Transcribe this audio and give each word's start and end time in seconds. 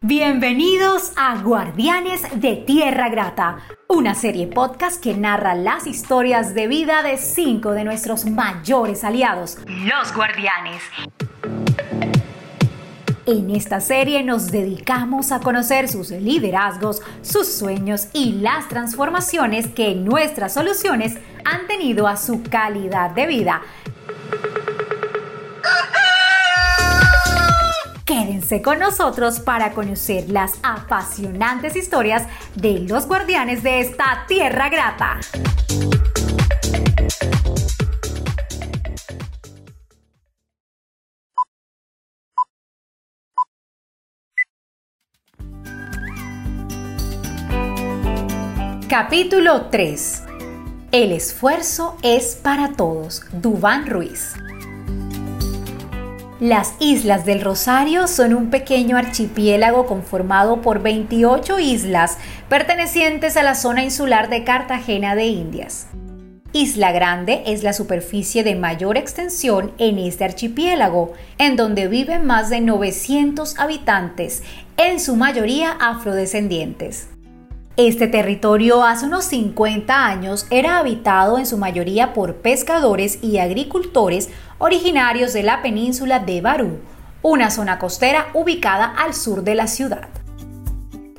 Bienvenidos 0.00 1.12
a 1.16 1.42
Guardianes 1.42 2.22
de 2.40 2.56
Tierra 2.56 3.08
Grata, 3.08 3.58
una 3.88 4.14
serie 4.14 4.46
podcast 4.46 5.02
que 5.02 5.14
narra 5.14 5.54
las 5.54 5.86
historias 5.86 6.54
de 6.54 6.68
vida 6.68 7.02
de 7.02 7.16
cinco 7.16 7.72
de 7.72 7.84
nuestros 7.84 8.24
mayores 8.24 9.04
aliados, 9.04 9.58
los 9.66 10.14
guardianes. 10.14 10.82
En 13.28 13.50
esta 13.50 13.80
serie 13.80 14.22
nos 14.22 14.52
dedicamos 14.52 15.32
a 15.32 15.40
conocer 15.40 15.88
sus 15.88 16.10
liderazgos, 16.12 17.02
sus 17.22 17.48
sueños 17.48 18.06
y 18.12 18.34
las 18.34 18.68
transformaciones 18.68 19.66
que 19.66 19.96
nuestras 19.96 20.54
soluciones 20.54 21.16
han 21.44 21.66
tenido 21.66 22.06
a 22.06 22.16
su 22.16 22.44
calidad 22.44 23.10
de 23.10 23.26
vida. 23.26 23.62
Quédense 28.04 28.62
con 28.62 28.78
nosotros 28.78 29.40
para 29.40 29.72
conocer 29.72 30.30
las 30.30 30.60
apasionantes 30.62 31.74
historias 31.74 32.28
de 32.54 32.78
los 32.78 33.08
guardianes 33.08 33.64
de 33.64 33.80
esta 33.80 34.24
tierra 34.28 34.68
grata. 34.68 35.18
Capítulo 48.98 49.66
3. 49.66 50.22
El 50.90 51.12
esfuerzo 51.12 51.98
es 52.00 52.34
para 52.34 52.72
todos. 52.72 53.24
Dubán 53.30 53.86
Ruiz. 53.86 54.32
Las 56.40 56.72
Islas 56.80 57.26
del 57.26 57.42
Rosario 57.42 58.06
son 58.06 58.32
un 58.32 58.48
pequeño 58.48 58.96
archipiélago 58.96 59.84
conformado 59.84 60.62
por 60.62 60.80
28 60.80 61.58
islas 61.58 62.16
pertenecientes 62.48 63.36
a 63.36 63.42
la 63.42 63.54
zona 63.54 63.84
insular 63.84 64.30
de 64.30 64.44
Cartagena 64.44 65.14
de 65.14 65.26
Indias. 65.26 65.88
Isla 66.54 66.90
Grande 66.90 67.42
es 67.44 67.62
la 67.62 67.74
superficie 67.74 68.44
de 68.44 68.54
mayor 68.54 68.96
extensión 68.96 69.72
en 69.76 69.98
este 69.98 70.24
archipiélago, 70.24 71.12
en 71.36 71.56
donde 71.56 71.86
viven 71.86 72.24
más 72.24 72.48
de 72.48 72.62
900 72.62 73.58
habitantes, 73.58 74.42
en 74.78 75.00
su 75.00 75.16
mayoría 75.16 75.72
afrodescendientes. 75.72 77.08
Este 77.76 78.08
territorio 78.08 78.84
hace 78.84 79.04
unos 79.04 79.26
50 79.26 80.06
años 80.06 80.46
era 80.48 80.78
habitado 80.78 81.38
en 81.38 81.44
su 81.44 81.58
mayoría 81.58 82.14
por 82.14 82.36
pescadores 82.36 83.18
y 83.22 83.36
agricultores 83.36 84.30
originarios 84.56 85.34
de 85.34 85.42
la 85.42 85.60
península 85.60 86.20
de 86.20 86.40
Barú, 86.40 86.78
una 87.20 87.50
zona 87.50 87.78
costera 87.78 88.28
ubicada 88.32 88.86
al 88.86 89.12
sur 89.12 89.44
de 89.44 89.56
la 89.56 89.66
ciudad. 89.66 90.08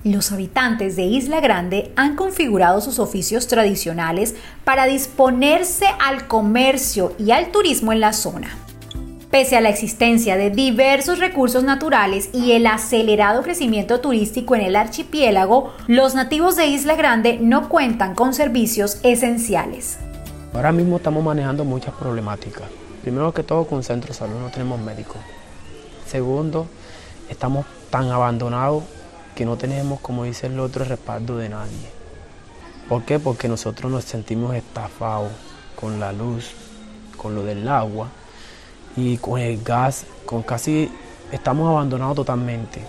Los 0.03 0.31
habitantes 0.31 0.95
de 0.95 1.03
Isla 1.03 1.41
Grande 1.41 1.93
han 1.95 2.15
configurado 2.15 2.81
sus 2.81 2.97
oficios 2.97 3.45
tradicionales 3.45 4.33
para 4.63 4.85
disponerse 4.85 5.85
al 5.99 6.27
comercio 6.27 7.13
y 7.19 7.29
al 7.29 7.51
turismo 7.51 7.93
en 7.93 7.99
la 7.99 8.13
zona. 8.13 8.66
Pese 9.31 9.57
a 9.57 9.61
la 9.61 9.67
existencia 9.67 10.37
de 10.37 10.51
diversos 10.51 11.19
recursos 11.19 11.61
naturales 11.61 12.29
y 12.31 12.53
el 12.53 12.65
acelerado 12.65 13.43
crecimiento 13.43 13.99
turístico 13.99 14.55
en 14.55 14.61
el 14.61 14.77
archipiélago, 14.77 15.73
los 15.87 16.15
nativos 16.15 16.55
de 16.55 16.67
Isla 16.67 16.95
Grande 16.95 17.37
no 17.41 17.67
cuentan 17.67 18.15
con 18.15 18.33
servicios 18.33 19.01
esenciales. 19.03 19.97
Ahora 20.53 20.71
mismo 20.71 20.95
estamos 20.95 21.25
manejando 21.25 21.65
muchas 21.65 21.93
problemáticas. 21.95 22.69
Primero 23.01 23.33
que 23.33 23.43
todo, 23.43 23.67
con 23.67 23.83
centro 23.83 24.07
de 24.07 24.13
salud 24.13 24.39
no 24.39 24.49
tenemos 24.49 24.79
médicos. 24.79 25.17
Segundo, 26.05 26.65
estamos 27.29 27.65
tan 27.89 28.09
abandonados 28.09 28.85
que 29.35 29.45
no 29.45 29.57
tenemos, 29.57 29.99
como 29.99 30.23
dice 30.23 30.47
el 30.47 30.57
otro, 30.57 30.85
respaldo 30.85 31.35
de 31.35 31.49
nadie. 31.49 31.89
¿Por 32.87 33.03
qué? 33.03 33.19
Porque 33.19 33.49
nosotros 33.49 33.91
nos 33.91 34.05
sentimos 34.05 34.55
estafados 34.55 35.33
con 35.75 35.99
la 35.99 36.13
luz, 36.13 36.53
con 37.17 37.35
lo 37.35 37.43
del 37.43 37.67
agua 37.67 38.07
y 38.97 39.17
con 39.17 39.39
el 39.39 39.63
gas, 39.63 40.05
con 40.25 40.41
casi 40.41 40.91
estamos 41.31 41.69
abandonados 41.69 42.15
totalmente. 42.15 42.81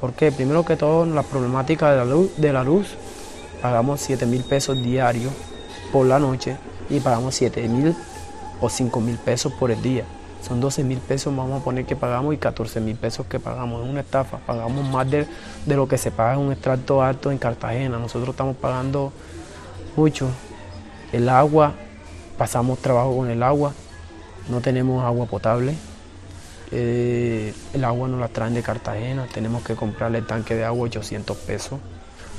Porque 0.00 0.32
primero 0.32 0.64
que 0.64 0.76
todo 0.76 1.06
la 1.06 1.22
problemática 1.22 1.92
de 1.92 1.96
la 1.98 2.04
luz, 2.04 2.30
de 2.36 2.52
la 2.52 2.64
luz 2.64 2.88
pagamos 3.62 4.00
7 4.00 4.26
mil 4.26 4.42
pesos 4.42 4.82
diarios 4.82 5.32
por 5.92 6.06
la 6.06 6.18
noche 6.18 6.56
y 6.90 6.98
pagamos 6.98 7.36
7 7.36 7.68
mil 7.68 7.94
o 8.60 8.68
5 8.68 9.00
mil 9.00 9.16
pesos 9.16 9.52
por 9.52 9.70
el 9.70 9.80
día. 9.80 10.04
Son 10.46 10.60
12 10.60 10.82
mil 10.82 10.98
pesos, 10.98 11.34
vamos 11.34 11.60
a 11.60 11.64
poner 11.64 11.84
que 11.84 11.94
pagamos 11.94 12.34
y 12.34 12.36
14 12.36 12.80
mil 12.80 12.96
pesos 12.96 13.26
que 13.26 13.38
pagamos. 13.38 13.84
Es 13.84 13.88
una 13.88 14.00
estafa, 14.00 14.38
pagamos 14.38 14.84
más 14.90 15.08
de, 15.08 15.28
de 15.66 15.76
lo 15.76 15.86
que 15.86 15.96
se 15.96 16.10
paga 16.10 16.34
en 16.34 16.40
un 16.40 16.52
extracto 16.52 17.00
alto 17.00 17.30
en 17.30 17.38
Cartagena. 17.38 17.96
Nosotros 17.98 18.30
estamos 18.30 18.56
pagando 18.56 19.12
mucho. 19.94 20.28
El 21.12 21.28
agua, 21.28 21.74
pasamos 22.36 22.80
trabajo 22.80 23.16
con 23.16 23.30
el 23.30 23.40
agua, 23.44 23.72
no 24.48 24.60
tenemos 24.60 25.04
agua 25.04 25.26
potable. 25.26 25.74
Eh, 26.70 27.52
el 27.74 27.84
agua 27.84 28.08
no 28.08 28.18
la 28.18 28.28
traen 28.28 28.54
de 28.54 28.62
Cartagena, 28.62 29.26
tenemos 29.32 29.62
que 29.62 29.74
comprarle 29.74 30.22
tanque 30.22 30.54
de 30.54 30.64
agua 30.64 30.84
800 30.86 31.36
pesos. 31.38 31.78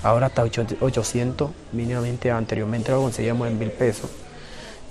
Ahora 0.02 0.28
está 0.28 0.44
800, 0.44 1.52
mínimamente 1.72 2.30
anteriormente 2.30 2.92
lo 2.92 3.02
conseguíamos 3.02 3.48
en 3.48 3.58
mil 3.58 3.72
pesos. 3.72 4.10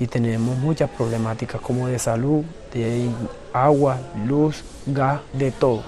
Y 0.00 0.06
tenemos 0.06 0.56
muchas 0.58 0.88
problemáticas 0.90 1.60
como 1.60 1.86
de 1.86 1.98
salud, 1.98 2.44
de 2.72 3.10
agua, 3.52 3.98
luz, 4.26 4.64
gas, 4.86 5.20
de 5.32 5.50
todo. 5.50 5.82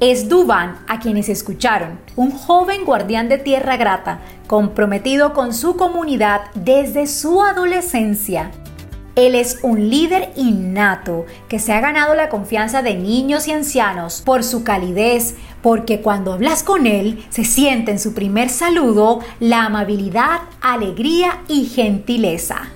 Es 0.00 0.28
Duban 0.28 0.80
a 0.88 0.98
quienes 0.98 1.28
escucharon, 1.28 2.00
un 2.16 2.32
joven 2.32 2.84
guardián 2.84 3.28
de 3.28 3.38
tierra 3.38 3.76
grata, 3.76 4.20
comprometido 4.48 5.32
con 5.32 5.54
su 5.54 5.76
comunidad 5.76 6.42
desde 6.54 7.06
su 7.06 7.40
adolescencia 7.40 8.50
él 9.14 9.34
es 9.34 9.58
un 9.62 9.90
líder 9.90 10.30
innato 10.36 11.26
que 11.48 11.58
se 11.58 11.72
ha 11.72 11.80
ganado 11.80 12.14
la 12.14 12.30
confianza 12.30 12.82
de 12.82 12.94
niños 12.94 13.46
y 13.46 13.52
ancianos 13.52 14.22
por 14.24 14.42
su 14.42 14.64
calidez, 14.64 15.34
porque 15.60 16.00
cuando 16.00 16.32
hablas 16.32 16.62
con 16.62 16.86
él 16.86 17.24
se 17.28 17.44
siente 17.44 17.90
en 17.90 17.98
su 17.98 18.14
primer 18.14 18.48
saludo 18.48 19.20
la 19.38 19.66
amabilidad, 19.66 20.40
alegría 20.62 21.42
y 21.46 21.66
gentileza. 21.66 22.70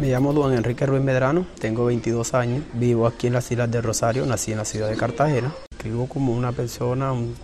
Me 0.00 0.08
llamo 0.08 0.32
Juan 0.32 0.54
Enrique 0.54 0.86
Ruiz 0.86 1.02
Medrano, 1.02 1.46
tengo 1.58 1.86
22 1.86 2.34
años, 2.34 2.62
vivo 2.74 3.06
aquí 3.06 3.26
en 3.26 3.34
las 3.34 3.50
Islas 3.50 3.70
de 3.70 3.80
Rosario, 3.80 4.26
nací 4.26 4.52
en 4.52 4.58
la 4.58 4.64
ciudad 4.64 4.88
de 4.88 4.96
Cartagena. 4.96 5.52
Vivo 5.84 6.06
como 6.06 6.34
una 6.34 6.52
persona, 6.52 7.12
un 7.12 7.34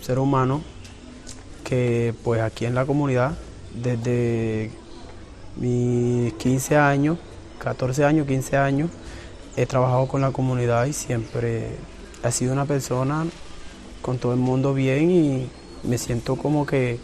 ser 0.00 0.18
humano 0.18 0.62
que 1.64 2.14
pues 2.22 2.40
aquí 2.40 2.66
en 2.66 2.74
la 2.74 2.86
comunidad 2.86 3.32
desde 3.74 4.70
mis 5.60 6.32
15 6.34 6.76
años, 6.76 7.18
14 7.58 8.04
años, 8.04 8.26
15 8.26 8.56
años, 8.56 8.90
he 9.56 9.66
trabajado 9.66 10.08
con 10.08 10.22
la 10.22 10.32
comunidad 10.32 10.86
y 10.86 10.92
siempre 10.92 11.76
he 12.24 12.32
sido 12.32 12.52
una 12.52 12.64
persona 12.64 13.26
con 14.00 14.18
todo 14.18 14.32
el 14.32 14.38
mundo 14.38 14.72
bien 14.72 15.10
y 15.10 15.50
me 15.84 15.98
siento 15.98 16.36
como 16.36 16.66
que 16.66 16.98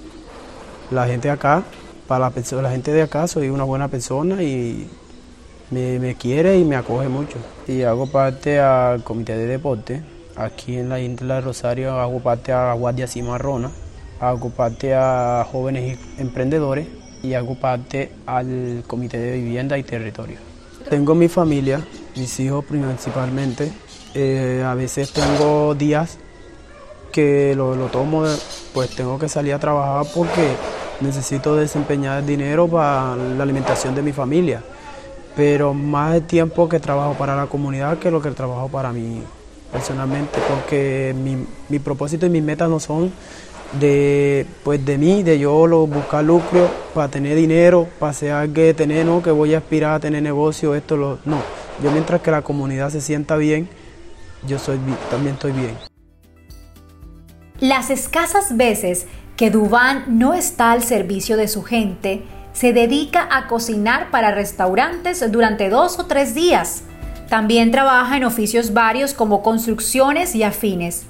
la 0.91 1.07
gente 1.07 1.29
de 1.29 1.35
acá, 1.35 1.65
para 2.09 2.31
la, 2.31 2.71
gente 2.71 2.93
de 2.93 3.03
acá 3.03 3.29
soy 3.29 3.51
una 3.51 3.65
buena 3.65 3.89
persona 3.89 4.43
y 4.43 4.89
me, 5.71 6.15
quiere 6.15 6.59
y 6.59 6.65
me 6.65 6.77
acoge 6.77 7.09
mucho. 7.09 7.39
Y 7.69 7.83
hago 7.83 8.07
parte 8.07 8.59
al 8.59 9.03
comité 9.05 9.37
de 9.37 9.47
deporte, 9.47 10.03
aquí 10.35 10.77
en 10.77 10.89
la 10.89 10.99
isla 10.99 11.37
de 11.37 11.41
Rosario 11.43 11.99
hago 12.01 12.21
parte 12.21 12.53
a 12.53 12.69
la 12.69 12.75
Guardia 12.75 13.07
Cimarrona, 13.07 13.71
hago 14.19 14.49
parte 14.49 14.95
a 14.95 15.47
jóvenes 15.51 15.99
emprendedores 16.19 16.87
y 17.27 17.35
hago 17.35 17.55
parte 17.57 18.13
al 18.27 18.85
Comité 18.87 19.19
de 19.19 19.33
Vivienda 19.33 19.77
y 19.77 19.83
Territorio. 19.83 20.39
Tengo 20.89 21.15
mi 21.15 21.29
familia, 21.29 21.85
mis 22.15 22.39
hijos 22.41 22.65
principalmente. 22.65 23.73
Eh, 24.15 24.63
a 24.65 24.75
veces 24.75 25.13
tengo 25.13 25.75
días 25.75 26.19
que 27.13 27.55
lo, 27.57 27.75
lo, 27.75 27.87
tomo, 27.87 28.25
pues 28.73 28.91
tengo 28.91 29.19
que 29.19 29.29
salir 29.29 29.55
a 29.55 29.59
trabajar 29.59 30.07
porque 30.15 30.55
necesito 31.01 31.57
desempeñar 31.57 32.25
dinero 32.25 32.69
para 32.69 33.17
la 33.17 33.43
alimentación 33.43 33.95
de 33.95 34.03
mi 34.03 34.13
familia. 34.13 34.63
Pero 35.35 35.75
más 35.75 36.15
el 36.15 36.23
tiempo 36.23 36.69
que 36.69 36.81
trabajo 36.81 37.15
para 37.15 37.37
la 37.37 37.47
comunidad 37.47 37.99
que 37.99 38.11
lo 38.11 38.23
que 38.23 38.31
trabajo 38.31 38.69
para 38.69 38.93
mí 38.93 39.23
personalmente, 39.73 40.39
porque 40.49 41.15
mi, 41.15 41.45
mi 41.69 41.79
propósito 41.79 42.25
y 42.25 42.31
mis 42.31 42.43
metas 42.43 42.71
no 42.71 42.81
son 42.81 43.13
de 43.73 44.47
pues 44.65 44.85
de 44.85 44.99
mí, 44.99 45.23
de 45.23 45.39
yo 45.39 45.67
lo, 45.67 45.87
buscar 45.87 46.25
lucro 46.25 46.71
para 46.95 47.09
tener 47.09 47.37
dinero, 47.37 47.89
para 47.99 48.13
ser 48.13 48.49
que 48.51 48.75
tener, 48.75 49.05
no, 49.07 49.23
que 49.23 49.31
voy 49.31 49.55
a 49.55 49.59
aspirar 49.59 49.95
a 49.95 50.01
tener 50.01 50.23
negocio, 50.23 50.75
esto 50.75 50.97
lo 50.97 51.19
no. 51.25 51.41
Yo 51.83 51.91
mientras 51.91 52.21
que 52.23 52.31
la 52.31 52.43
comunidad 52.43 52.91
se 52.91 53.01
sienta 53.01 53.37
bien, 53.37 53.69
yo 54.47 54.59
soy 54.59 54.79
también 55.11 55.35
estoy 55.35 55.53
bien. 55.53 55.77
Las 57.61 57.91
escasas 57.91 58.57
veces 58.57 59.07
que 59.37 59.51
Dubán 59.51 60.05
no 60.19 60.35
está 60.35 60.73
al 60.73 60.83
servicio 60.83 61.37
de 61.37 61.49
su 61.49 61.63
gente, 61.63 62.23
se 62.53 62.73
dedica 62.73 63.29
a 63.31 63.49
cocinar 63.49 64.11
para 64.11 64.31
restaurantes 64.31 65.31
durante 65.31 65.69
dos 65.69 65.99
o 65.99 66.07
tres 66.07 66.35
días. 66.35 66.85
También 67.29 67.71
trabaja 67.71 68.17
en 68.17 68.25
oficios 68.25 68.73
varios 68.73 69.13
como 69.13 69.43
construcciones 69.43 70.35
y 70.35 70.43
afines. 70.43 71.07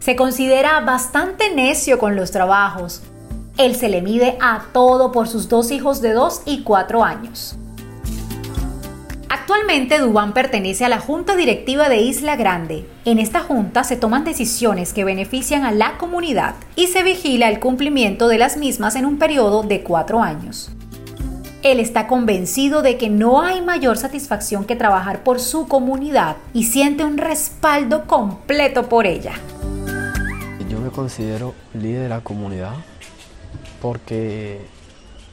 Se 0.00 0.16
considera 0.16 0.80
bastante 0.80 1.54
necio 1.54 1.98
con 1.98 2.16
los 2.16 2.30
trabajos. 2.30 3.02
Él 3.58 3.76
se 3.76 3.90
le 3.90 4.00
mide 4.00 4.38
a 4.40 4.62
todo 4.72 5.12
por 5.12 5.28
sus 5.28 5.50
dos 5.50 5.70
hijos 5.70 6.00
de 6.00 6.14
2 6.14 6.42
y 6.46 6.62
4 6.62 7.04
años. 7.04 7.56
Actualmente 9.28 9.98
Dubán 9.98 10.32
pertenece 10.32 10.86
a 10.86 10.88
la 10.88 11.00
Junta 11.00 11.36
Directiva 11.36 11.90
de 11.90 11.98
Isla 12.00 12.36
Grande. 12.36 12.88
En 13.04 13.18
esta 13.18 13.40
junta 13.40 13.84
se 13.84 13.96
toman 13.96 14.24
decisiones 14.24 14.94
que 14.94 15.04
benefician 15.04 15.64
a 15.64 15.70
la 15.70 15.98
comunidad 15.98 16.54
y 16.76 16.86
se 16.86 17.02
vigila 17.02 17.50
el 17.50 17.60
cumplimiento 17.60 18.26
de 18.28 18.38
las 18.38 18.56
mismas 18.56 18.96
en 18.96 19.04
un 19.04 19.18
periodo 19.18 19.62
de 19.64 19.82
cuatro 19.82 20.22
años. 20.22 20.70
Él 21.62 21.78
está 21.78 22.06
convencido 22.06 22.80
de 22.80 22.96
que 22.96 23.10
no 23.10 23.42
hay 23.42 23.60
mayor 23.60 23.98
satisfacción 23.98 24.64
que 24.64 24.76
trabajar 24.76 25.22
por 25.22 25.40
su 25.40 25.68
comunidad 25.68 26.36
y 26.54 26.64
siente 26.64 27.04
un 27.04 27.18
respaldo 27.18 28.06
completo 28.06 28.88
por 28.88 29.06
ella. 29.06 29.34
Yo 30.70 30.78
me 30.78 30.90
considero 30.90 31.52
líder 31.74 32.02
de 32.02 32.08
la 32.08 32.20
comunidad 32.20 32.74
porque 33.82 34.60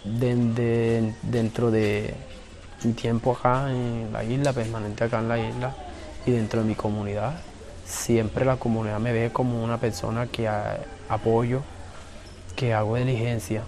dentro 0.03 1.69
de 1.69 2.15
un 2.83 2.95
tiempo 2.95 3.33
acá 3.33 3.69
en 3.69 4.11
la 4.11 4.23
isla, 4.23 4.51
permanente 4.51 5.03
acá 5.03 5.19
en 5.19 5.27
la 5.27 5.37
isla 5.37 5.75
y 6.25 6.31
dentro 6.31 6.61
de 6.61 6.65
mi 6.67 6.73
comunidad. 6.73 7.39
Siempre 7.85 8.45
la 8.45 8.55
comunidad 8.55 8.99
me 8.99 9.13
ve 9.13 9.29
como 9.31 9.63
una 9.63 9.77
persona 9.77 10.25
que 10.25 10.49
apoyo, 11.07 11.61
que 12.55 12.73
hago 12.73 12.95
diligencia, 12.95 13.61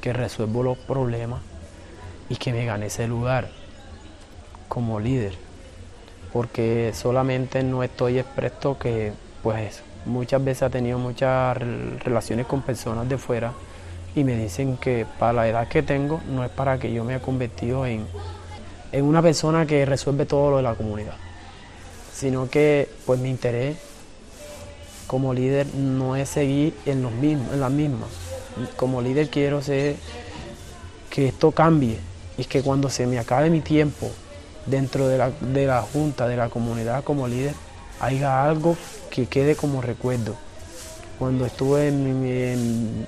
que 0.00 0.14
resuelvo 0.14 0.62
los 0.62 0.78
problemas 0.78 1.42
y 2.30 2.36
que 2.36 2.54
me 2.54 2.64
gane 2.64 2.86
ese 2.86 3.06
lugar 3.06 3.50
como 4.68 5.00
líder. 5.00 5.34
Porque 6.32 6.92
solamente 6.94 7.62
no 7.62 7.82
estoy 7.82 8.18
expresto 8.18 8.78
que 8.78 9.12
pues 9.42 9.82
muchas 10.06 10.42
veces 10.44 10.64
ha 10.64 10.70
tenido 10.70 10.98
muchas 10.98 11.56
relaciones 11.56 12.46
con 12.46 12.62
personas 12.62 13.08
de 13.08 13.18
fuera 13.18 13.52
y 14.14 14.24
me 14.24 14.36
dicen 14.36 14.76
que 14.76 15.06
para 15.18 15.32
la 15.32 15.48
edad 15.48 15.68
que 15.68 15.82
tengo 15.82 16.20
no 16.28 16.44
es 16.44 16.50
para 16.50 16.78
que 16.78 16.92
yo 16.92 17.04
me 17.04 17.14
haya 17.14 17.22
convertido 17.22 17.86
en 17.86 18.06
en 18.92 19.04
una 19.04 19.22
persona 19.22 19.66
que 19.66 19.84
resuelve 19.84 20.26
todo 20.26 20.50
lo 20.50 20.56
de 20.58 20.62
la 20.62 20.74
comunidad, 20.74 21.14
sino 22.14 22.48
que 22.50 22.88
pues 23.06 23.20
mi 23.20 23.30
interés 23.30 23.76
como 25.06 25.34
líder 25.34 25.66
no 25.74 26.16
es 26.16 26.28
seguir 26.28 26.74
en, 26.86 27.02
los 27.02 27.12
mismos, 27.12 27.52
en 27.52 27.60
las 27.60 27.70
mismas. 27.70 28.08
Como 28.76 29.00
líder 29.00 29.28
quiero 29.28 29.62
ser 29.62 29.96
que 31.08 31.28
esto 31.28 31.50
cambie 31.52 31.98
y 32.36 32.44
que 32.44 32.62
cuando 32.62 32.88
se 32.88 33.06
me 33.06 33.18
acabe 33.18 33.50
mi 33.50 33.60
tiempo 33.60 34.10
dentro 34.66 35.08
de 35.08 35.18
la, 35.18 35.30
de 35.30 35.66
la 35.66 35.82
junta, 35.82 36.28
de 36.28 36.36
la 36.36 36.48
comunidad 36.48 37.02
como 37.02 37.26
líder, 37.26 37.54
haya 38.00 38.44
algo 38.44 38.76
que 39.10 39.26
quede 39.26 39.56
como 39.56 39.82
recuerdo. 39.82 40.36
Cuando 41.18 41.44
estuve 41.44 41.88
en, 41.88 42.06
en, 42.24 43.06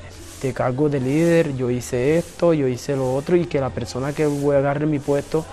cargo 0.55 0.89
de 0.89 1.01
líder, 1.01 1.57
yo 1.57 1.71
hice 1.71 2.19
esto, 2.19 2.53
yo 2.53 2.67
hice 2.67 2.97
lo 2.97 3.15
otro 3.15 3.37
y 3.37 3.47
que 3.47 3.61
la 3.61 3.71
persona 3.71 4.13
que 4.13 4.25
agarre 4.25 4.87
mi 4.87 4.99
puesto 4.99 5.47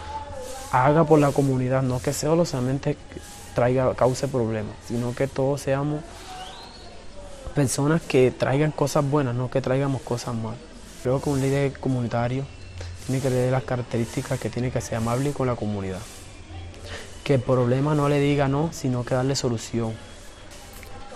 haga 0.72 1.04
por 1.04 1.20
la 1.20 1.32
comunidad, 1.32 1.84
no 1.84 2.02
que 2.02 2.12
solo 2.12 2.44
solamente 2.44 2.98
traiga, 3.54 3.94
cause 3.94 4.28
problemas, 4.28 4.74
sino 4.88 5.14
que 5.14 5.28
todos 5.28 5.62
seamos 5.62 6.02
personas 7.54 8.02
que 8.02 8.32
traigan 8.32 8.72
cosas 8.72 9.10
buenas, 9.10 9.36
no 9.36 9.50
que 9.50 9.62
traigamos 9.62 10.02
cosas 10.02 10.36
malas. 10.36 10.60
Creo 11.04 11.22
que 11.22 11.30
un 11.30 11.42
líder 11.42 11.80
comunitario 11.80 12.46
tiene 13.06 13.22
que 13.22 13.30
tener 13.30 13.52
las 13.52 13.64
características 13.64 14.40
que 14.40 14.50
tiene 14.50 14.72
que 14.72 14.82
ser 14.82 14.96
amable 14.96 15.34
con 15.34 15.48
la 15.48 15.56
comunidad. 15.56 16.00
Que 17.24 17.36
el 17.36 17.42
problema 17.42 17.96
no 17.96 18.10
le 18.10 18.20
diga 18.20 18.48
no, 18.48 18.70
sino 18.72 19.04
que 19.04 19.16
darle 19.16 19.36
solución. 19.36 19.94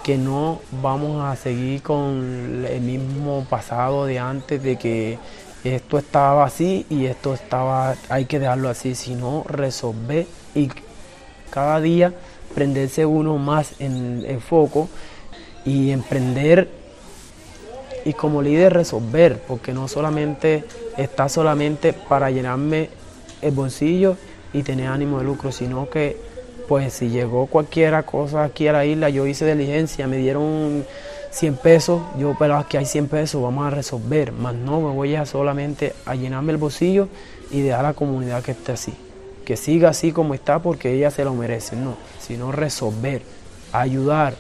Que 0.03 0.17
no 0.17 0.59
vamos 0.81 1.23
a 1.23 1.35
seguir 1.35 1.81
con 1.81 2.65
el 2.69 2.81
mismo 2.81 3.45
pasado 3.50 4.05
de 4.05 4.19
antes 4.19 4.61
de 4.61 4.75
que 4.77 5.17
esto 5.63 5.97
estaba 5.97 6.44
así 6.44 6.85
y 6.89 7.05
esto 7.05 7.33
estaba, 7.33 7.95
hay 8.09 8.25
que 8.25 8.39
dejarlo 8.39 8.67
así, 8.67 8.95
sino 8.95 9.45
resolver 9.47 10.27
y 10.53 10.69
cada 11.50 11.79
día 11.79 12.13
prenderse 12.53 13.05
uno 13.05 13.38
más 13.38 13.79
en 13.79 14.25
el 14.27 14.41
foco 14.41 14.89
y 15.65 15.91
emprender 15.91 16.69
y 18.05 18.13
como 18.13 18.41
líder 18.41 18.73
resolver, 18.73 19.41
porque 19.47 19.73
no 19.73 19.88
solamente 19.88 20.65
está 20.97 21.29
solamente 21.29 21.94
para 21.94 22.29
llenarme 22.29 22.89
el 23.41 23.51
bolsillo 23.51 24.17
y 24.51 24.63
tener 24.63 24.88
ánimo 24.88 25.19
de 25.19 25.23
lucro, 25.25 25.51
sino 25.51 25.89
que 25.89 26.17
pues 26.74 26.92
si 26.92 27.10
llegó 27.10 27.46
cualquiera 27.46 28.02
cosa 28.02 28.46
aquí 28.46 28.68
a 28.68 28.74
la 28.74 28.84
isla, 28.84 29.08
yo 29.08 29.28
hice 29.28 29.46
diligencia, 29.46 30.08
me 30.08 30.18
dieron 30.18 30.84
100 31.30 31.58
pesos, 31.58 32.02
yo 32.18 32.36
pero 32.40 32.58
aquí 32.58 32.78
hay 32.78 32.88
100 32.88 33.10
pesos, 33.10 33.44
vamos 33.44 33.68
a 33.68 33.70
resolver, 33.70 34.31
más 34.31 34.56
no 34.56 34.81
me 34.81 34.92
voy 34.92 35.14
a 35.14 35.28
solamente 35.28 35.94
a 36.08 36.16
llenarme 36.16 36.52
el 36.52 36.58
bolsillo 36.58 37.10
y 37.52 37.62
dejar 37.62 37.81
a 37.81 37.90
la 37.90 37.94
comunidad 37.94 38.42
que 38.42 38.54
esté 38.54 38.72
así, 38.72 38.92
que 39.46 39.56
siga 39.56 39.90
así 39.90 40.12
como 40.12 40.34
está 40.34 40.64
porque 40.64 40.92
ella 40.92 41.12
se 41.12 41.24
lo 41.24 41.36
merece, 41.36 41.75
no, 41.75 41.96
sino 42.20 42.52
resolver, 42.52 43.22
ayudar. 43.72 44.34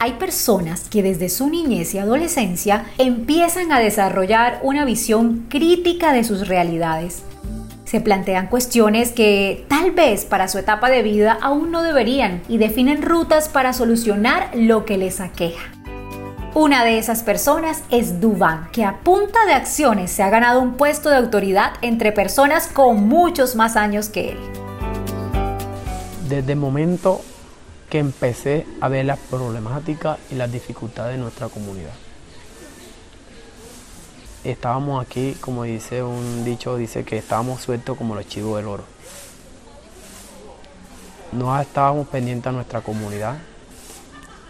Hay 0.00 0.14
personas 0.14 0.88
que 0.88 1.04
desde 1.04 1.28
su 1.28 1.48
niñez 1.48 1.94
y 1.94 1.98
adolescencia 1.98 2.86
empiezan 2.98 3.70
a 3.70 3.78
desarrollar 3.78 4.58
una 4.64 4.84
visión 4.84 5.46
crítica 5.48 6.12
de 6.12 6.24
sus 6.24 6.48
realidades 6.48 7.22
se 7.84 8.00
plantean 8.00 8.48
cuestiones 8.48 9.12
que 9.12 9.66
tal 9.68 9.92
vez 9.92 10.24
para 10.24 10.48
su 10.48 10.58
etapa 10.58 10.90
de 10.90 11.02
vida 11.02 11.38
aún 11.40 11.70
no 11.70 11.82
deberían 11.82 12.42
y 12.48 12.58
definen 12.58 13.02
rutas 13.02 13.48
para 13.48 13.72
solucionar 13.72 14.50
lo 14.54 14.84
que 14.84 14.98
les 14.98 15.20
aqueja. 15.20 15.70
Una 16.54 16.84
de 16.84 16.98
esas 16.98 17.24
personas 17.24 17.82
es 17.90 18.20
Duvan, 18.20 18.70
que 18.70 18.84
a 18.84 19.00
punta 19.00 19.44
de 19.44 19.54
acciones 19.54 20.12
se 20.12 20.22
ha 20.22 20.30
ganado 20.30 20.60
un 20.60 20.74
puesto 20.74 21.10
de 21.10 21.16
autoridad 21.16 21.72
entre 21.82 22.12
personas 22.12 22.68
con 22.68 23.08
muchos 23.08 23.56
más 23.56 23.74
años 23.76 24.08
que 24.08 24.30
él. 24.30 24.38
Desde 26.28 26.52
el 26.52 26.58
momento 26.58 27.22
que 27.90 27.98
empecé 27.98 28.66
a 28.80 28.88
ver 28.88 29.04
las 29.04 29.18
problemáticas 29.18 30.18
y 30.30 30.36
las 30.36 30.50
dificultades 30.50 31.16
de 31.16 31.22
nuestra 31.22 31.48
comunidad 31.48 31.92
estábamos 34.44 35.04
aquí, 35.04 35.36
como 35.40 35.64
dice 35.64 36.02
un 36.02 36.44
dicho, 36.44 36.76
dice 36.76 37.04
que 37.04 37.16
estábamos 37.16 37.62
sueltos 37.62 37.96
como 37.96 38.14
los 38.14 38.28
chivos 38.28 38.58
del 38.58 38.68
oro. 38.68 38.84
No 41.32 41.58
estábamos 41.58 42.06
pendientes 42.08 42.46
a 42.46 42.52
nuestra 42.52 42.80
comunidad. 42.82 43.38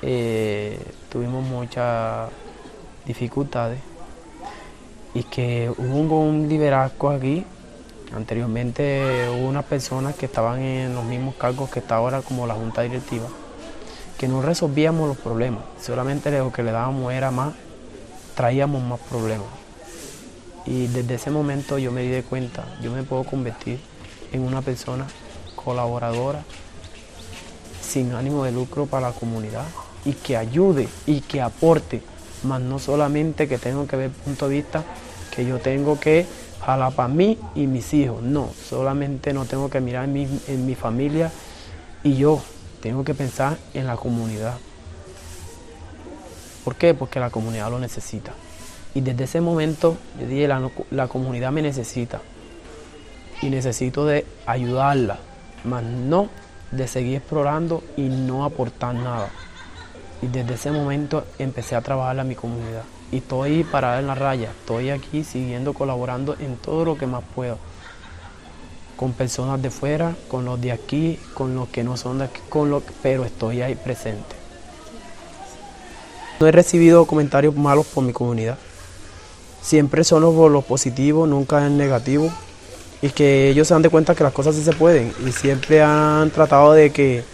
Eh, 0.03 0.79
tuvimos 1.09 1.45
muchas 1.45 2.29
dificultades 3.07 3.81
y 5.15 5.23
que 5.23 5.73
hubo 5.79 6.21
un 6.21 6.49
liderazgo 6.49 7.11
aquí. 7.11 7.47
Anteriormente 8.15 9.29
hubo 9.31 9.49
unas 9.49 9.65
personas 9.65 10.15
que 10.15 10.27
estaban 10.27 10.61
en 10.61 10.95
los 10.95 11.05
mismos 11.05 11.37
cargos 11.37 11.71
que 11.71 11.79
está 11.79 11.97
ahora 11.97 12.21
como 12.21 12.47
la 12.47 12.55
junta 12.55 12.83
directiva, 12.83 13.27
que 14.19 14.29
no 14.29 14.43
resolvíamos 14.43 15.09
los 15.09 15.17
problemas, 15.17 15.65
solamente 15.81 16.31
lo 16.37 16.53
que 16.53 16.63
le 16.63 16.71
dábamos 16.71 17.13
era 17.13 17.31
más, 17.31 17.55
traíamos 18.37 18.83
más 18.83 19.01
problemas. 19.01 19.64
Y 20.67 20.87
desde 20.87 21.15
ese 21.15 21.31
momento 21.31 21.79
yo 21.79 21.93
me 21.93 22.03
di 22.03 22.09
de 22.09 22.23
cuenta, 22.23 22.65
yo 22.83 22.91
me 22.91 23.03
puedo 23.03 23.25
convertir 23.25 23.81
en 24.33 24.43
una 24.43 24.63
persona 24.63 25.07
colaboradora, 25.55 26.43
sin 27.83 28.13
ánimo 28.13 28.45
de 28.45 28.53
lucro 28.53 28.87
para 28.87 29.09
la 29.09 29.15
comunidad 29.15 29.67
y 30.05 30.13
que 30.13 30.37
ayude 30.37 30.89
y 31.07 31.21
que 31.21 31.41
aporte, 31.41 32.03
más 32.43 32.61
no 32.61 32.79
solamente 32.79 33.49
que 33.49 33.59
tengo 33.59 33.87
que 33.87 33.97
ver 33.97 34.11
punto 34.11 34.49
de 34.49 34.57
vista 34.57 34.85
que 35.35 35.45
yo 35.45 35.59
tengo 35.59 35.99
que 35.99 36.27
jalar 36.65 36.93
para 36.93 37.09
mí 37.09 37.39
y 37.55 37.67
mis 37.67 37.93
hijos, 37.95 38.23
no, 38.23 38.51
solamente 38.69 39.33
no 39.33 39.45
tengo 39.45 39.69
que 39.69 39.81
mirar 39.81 40.05
en 40.05 40.13
mi, 40.13 40.41
en 40.49 40.67
mi 40.67 40.75
familia 40.75 41.31
y 42.03 42.17
yo, 42.17 42.43
tengo 42.81 43.05
que 43.05 43.15
pensar 43.15 43.57
en 43.73 43.87
la 43.87 43.97
comunidad. 43.97 44.57
¿Por 46.65 46.77
qué? 46.77 46.95
Porque 46.95 47.21
la 47.21 47.31
comunidad 47.31 47.71
lo 47.71 47.79
necesita. 47.79 48.33
Y 48.95 49.01
desde 49.01 49.25
ese 49.25 49.41
momento 49.41 49.97
yo 50.21 50.27
dije, 50.27 50.49
la, 50.91 51.09
comunidad 51.09 51.51
me 51.51 51.63
necesita 51.63 52.21
y 53.43 53.51
necesito 53.51 54.07
de 54.07 54.25
ayudarla, 54.47 55.19
más 55.65 55.83
no 55.83 56.29
de 56.71 56.87
seguir 56.87 57.17
explorando 57.17 57.83
y 57.97 58.03
no 58.03 58.45
aportar 58.45 58.95
nada. 58.95 59.31
Y 60.23 60.29
desde 60.29 60.55
ese 60.55 60.71
momento 60.71 61.25
empecé 61.41 61.75
a 61.75 61.81
trabajar 61.81 62.21
a 62.21 62.25
mi 62.25 62.37
comunidad. 62.37 62.85
Y 63.11 63.17
estoy 63.17 63.65
para 63.65 63.99
en 63.99 64.07
la 64.07 64.15
raya, 64.15 64.51
estoy 64.51 64.91
aquí 64.91 65.25
siguiendo 65.25 65.75
colaborando 65.75 66.37
en 66.39 66.57
todo 66.57 66.85
lo 66.85 66.97
que 66.97 67.07
más 67.07 67.25
puedo. 67.35 67.59
Con 68.97 69.13
personas 69.13 69.61
de 69.61 69.71
fuera, 69.71 70.15
con 70.29 70.45
los 70.45 70.61
de 70.61 70.71
aquí, 70.71 71.19
con 71.35 71.57
los 71.57 71.69
que 71.69 71.83
no 71.83 71.97
son 71.97 72.19
de 72.19 72.27
aquí, 72.27 72.41
con 72.49 72.71
lo, 72.71 72.81
pero 73.03 73.25
estoy 73.25 73.61
ahí 73.61 73.75
presente. 73.75 74.37
No 76.39 76.47
he 76.47 76.53
recibido 76.53 77.05
comentarios 77.07 77.57
malos 77.57 77.87
por 77.87 78.05
mi 78.05 78.13
comunidad 78.13 78.57
siempre 79.65 80.05
son 80.05 80.23
los, 80.23 80.35
los 80.51 80.65
positivos, 80.65 81.29
nunca 81.29 81.65
es 81.65 81.73
negativo 81.73 82.31
y 83.01 83.09
que 83.11 83.51
ellos 83.51 83.67
se 83.67 83.75
dan 83.75 83.83
de 83.83 83.89
cuenta 83.89 84.15
que 84.15 84.23
las 84.23 84.33
cosas 84.33 84.55
sí 84.55 84.63
se 84.63 84.73
pueden 84.73 85.13
y 85.27 85.33
siempre 85.33 85.83
han 85.83 86.31
tratado 86.31 86.73
de 86.75 86.91
que 86.91 87.25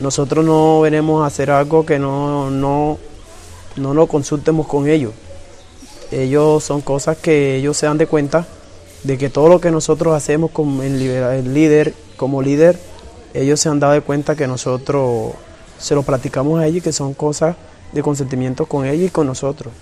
nosotros 0.00 0.44
no 0.44 0.80
venimos 0.80 1.22
a 1.22 1.26
hacer 1.26 1.50
algo 1.50 1.84
que 1.84 1.98
no, 1.98 2.50
no, 2.50 2.98
no 3.76 3.94
lo 3.94 4.06
consultemos 4.06 4.66
con 4.66 4.88
ellos. 4.88 5.12
Ellos 6.10 6.62
son 6.62 6.80
cosas 6.80 7.16
que 7.16 7.56
ellos 7.56 7.76
se 7.76 7.86
dan 7.86 7.98
de 7.98 8.06
cuenta 8.06 8.46
de 9.02 9.18
que 9.18 9.30
todo 9.30 9.48
lo 9.48 9.60
que 9.60 9.70
nosotros 9.70 10.14
hacemos 10.14 10.50
como 10.50 10.82
el, 10.82 10.98
líder, 10.98 11.94
como 12.16 12.42
líder, 12.42 12.78
ellos 13.34 13.60
se 13.60 13.68
han 13.68 13.80
dado 13.80 13.92
de 13.92 14.00
cuenta 14.00 14.36
que 14.36 14.46
nosotros 14.46 15.32
se 15.78 15.94
lo 15.94 16.02
platicamos 16.02 16.60
a 16.60 16.66
ellos 16.66 16.78
y 16.78 16.80
que 16.82 16.92
son 16.92 17.14
cosas 17.14 17.56
de 17.92 18.02
consentimiento 18.02 18.66
con 18.66 18.86
ellos 18.86 19.08
y 19.08 19.10
con 19.10 19.26
nosotros. 19.26 19.72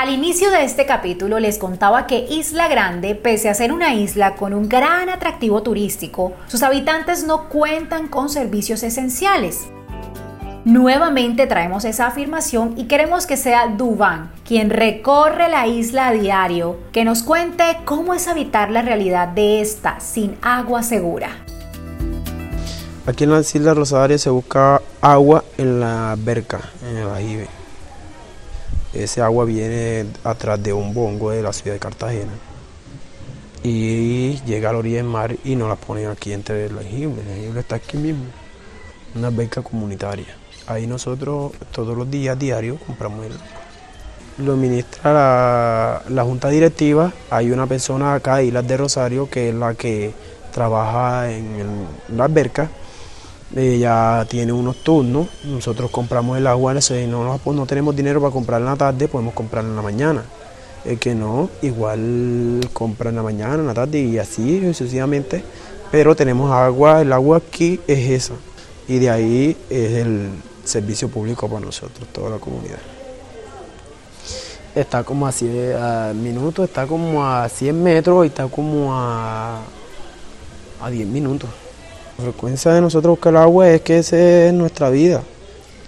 Al 0.00 0.08
inicio 0.08 0.50
de 0.50 0.64
este 0.64 0.86
capítulo 0.86 1.40
les 1.40 1.58
contaba 1.58 2.06
que 2.06 2.24
Isla 2.30 2.68
Grande, 2.68 3.14
pese 3.14 3.50
a 3.50 3.54
ser 3.54 3.70
una 3.70 3.92
isla 3.92 4.34
con 4.34 4.54
un 4.54 4.66
gran 4.66 5.10
atractivo 5.10 5.62
turístico, 5.62 6.32
sus 6.46 6.62
habitantes 6.62 7.24
no 7.24 7.50
cuentan 7.50 8.08
con 8.08 8.30
servicios 8.30 8.82
esenciales. 8.82 9.66
Nuevamente 10.64 11.46
traemos 11.46 11.84
esa 11.84 12.06
afirmación 12.06 12.72
y 12.78 12.84
queremos 12.84 13.26
que 13.26 13.36
sea 13.36 13.66
Dubán, 13.66 14.30
quien 14.42 14.70
recorre 14.70 15.50
la 15.50 15.66
isla 15.66 16.08
a 16.08 16.12
diario, 16.12 16.78
que 16.92 17.04
nos 17.04 17.22
cuente 17.22 17.76
cómo 17.84 18.14
es 18.14 18.26
habitar 18.26 18.70
la 18.70 18.80
realidad 18.80 19.28
de 19.28 19.60
esta 19.60 20.00
sin 20.00 20.38
agua 20.40 20.82
segura. 20.82 21.44
Aquí 23.04 23.24
en 23.24 23.32
las 23.32 23.54
Islas 23.54 23.76
Rosarias 23.76 24.22
se 24.22 24.30
busca 24.30 24.80
agua 25.02 25.44
en 25.58 25.78
la 25.78 26.16
verca, 26.18 26.58
en 26.88 26.96
el 26.96 27.10
ajibe 27.10 27.59
ese 28.92 29.22
agua 29.22 29.44
viene 29.44 30.06
atrás 30.24 30.62
de 30.62 30.72
un 30.72 30.92
bongo 30.92 31.30
de 31.30 31.42
la 31.42 31.52
ciudad 31.52 31.74
de 31.74 31.80
Cartagena 31.80 32.32
y 33.62 34.40
llega 34.44 34.70
a 34.70 34.72
la 34.72 34.78
orilla 34.78 34.96
del 34.96 35.06
mar 35.06 35.36
y 35.44 35.54
nos 35.54 35.68
la 35.68 35.76
ponen 35.76 36.08
aquí 36.08 36.32
entre 36.32 36.66
el 36.66 36.78
jengibre. 36.78 37.20
El 37.22 37.28
jengibre 37.28 37.60
está 37.60 37.76
aquí 37.76 37.96
mismo, 37.96 38.24
una 39.14 39.30
beca 39.30 39.62
comunitaria. 39.62 40.36
Ahí 40.66 40.86
nosotros 40.86 41.52
todos 41.72 41.96
los 41.96 42.10
días, 42.10 42.38
diarios, 42.38 42.78
compramos 42.86 43.26
el 43.26 43.32
Lo 44.44 44.54
administra 44.54 45.12
la, 45.12 46.02
la, 46.08 46.24
junta 46.24 46.48
directiva. 46.48 47.12
Hay 47.30 47.50
una 47.50 47.66
persona 47.66 48.14
acá, 48.14 48.42
Islas 48.42 48.66
de 48.66 48.76
Rosario, 48.76 49.28
que 49.28 49.50
es 49.50 49.54
la 49.54 49.74
que 49.74 50.12
trabaja 50.52 51.30
en 51.30 51.86
la 52.08 52.24
alberca 52.24 52.70
ella 53.56 54.24
tiene 54.28 54.52
unos 54.52 54.76
turnos, 54.76 55.26
nosotros 55.44 55.90
compramos 55.90 56.38
el 56.38 56.46
agua, 56.46 56.74
no, 57.08 57.40
no 57.44 57.66
tenemos 57.66 57.96
dinero 57.96 58.20
para 58.20 58.32
comprar 58.32 58.60
en 58.60 58.66
la 58.66 58.76
tarde, 58.76 59.08
podemos 59.08 59.34
comprar 59.34 59.64
en 59.64 59.74
la 59.74 59.82
mañana. 59.82 60.22
El 60.84 60.98
que 60.98 61.14
no, 61.14 61.50
igual 61.60 62.60
compra 62.72 63.10
en 63.10 63.16
la 63.16 63.22
mañana, 63.22 63.54
en 63.54 63.66
la 63.66 63.74
tarde 63.74 64.00
y 64.00 64.18
así 64.18 64.60
sucesivamente. 64.60 65.42
Pero 65.90 66.14
tenemos 66.14 66.50
agua, 66.52 67.02
el 67.02 67.12
agua 67.12 67.38
aquí 67.38 67.80
es 67.86 68.10
esa. 68.10 68.34
Y 68.86 68.98
de 68.98 69.10
ahí 69.10 69.56
es 69.68 69.92
el 69.92 70.28
servicio 70.64 71.08
público 71.08 71.48
para 71.48 71.66
nosotros, 71.66 72.08
toda 72.12 72.30
la 72.30 72.38
comunidad. 72.38 72.78
Está 74.74 75.02
como 75.02 75.26
a 75.26 75.32
100 75.32 76.22
minutos, 76.22 76.68
está 76.68 76.86
como 76.86 77.26
a 77.26 77.48
100 77.48 77.82
metros 77.82 78.24
y 78.24 78.28
está 78.28 78.46
como 78.46 78.94
a, 78.94 79.60
a 80.80 80.90
10 80.90 81.08
minutos. 81.08 81.50
La 82.20 82.24
frecuencia 82.24 82.70
de 82.72 82.82
nosotros 82.82 83.12
buscar 83.12 83.34
agua 83.34 83.70
es 83.70 83.80
que 83.80 83.96
esa 83.96 84.18
es 84.18 84.52
nuestra 84.52 84.90
vida. 84.90 85.22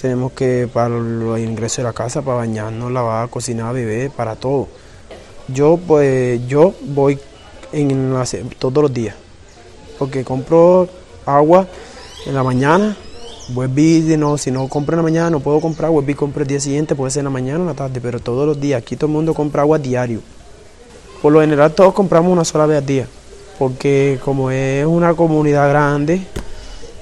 Tenemos 0.01 0.33
que 0.33 0.67
para 0.73 0.89
los 0.89 1.39
ingresos 1.39 1.77
de 1.79 1.83
la 1.83 1.93
casa, 1.93 2.23
para 2.23 2.39
bañarnos, 2.39 2.91
lavar, 2.91 3.29
cocinar, 3.29 3.75
beber, 3.75 4.11
para 4.11 4.35
todo. 4.35 4.67
Yo 5.49 5.79
pues 5.87 6.41
yo 6.47 6.73
voy 6.87 7.19
en 7.71 8.17
todos 8.59 8.83
los 8.83 8.95
días, 8.95 9.15
porque 9.99 10.25
compro 10.25 10.89
agua 11.27 11.67
en 12.25 12.35
la 12.35 12.43
mañana, 12.43 12.97
vuelvo 13.51 14.17
no, 14.17 14.39
si 14.39 14.51
no 14.51 14.69
compro 14.69 14.95
en 14.95 15.01
la 15.01 15.03
mañana 15.03 15.29
no 15.29 15.41
puedo 15.41 15.61
comprar, 15.61 15.91
vuelvo 15.91 16.13
y 16.13 16.15
compro 16.15 16.41
el 16.41 16.49
día 16.49 16.61
siguiente, 16.61 16.95
puede 16.95 17.11
ser 17.11 17.21
en 17.21 17.25
la 17.25 17.31
mañana 17.31 17.59
o 17.59 17.63
en 17.63 17.67
la 17.67 17.75
tarde, 17.75 18.01
pero 18.01 18.21
todos 18.21 18.47
los 18.47 18.59
días, 18.59 18.81
aquí 18.81 18.97
todo 18.97 19.09
el 19.09 19.13
mundo 19.13 19.35
compra 19.35 19.61
agua 19.61 19.79
diario. 19.79 20.23
Por 21.21 21.31
lo 21.31 21.43
general 21.43 21.75
todos 21.75 21.93
compramos 21.93 22.33
una 22.33 22.47
sola 22.47 22.65
vez 22.65 22.79
al 22.79 22.87
día 22.87 23.07
porque 23.63 24.19
como 24.25 24.51
es 24.51 24.85
una 24.85 25.15
comunidad 25.15 25.69
grande, 25.69 26.27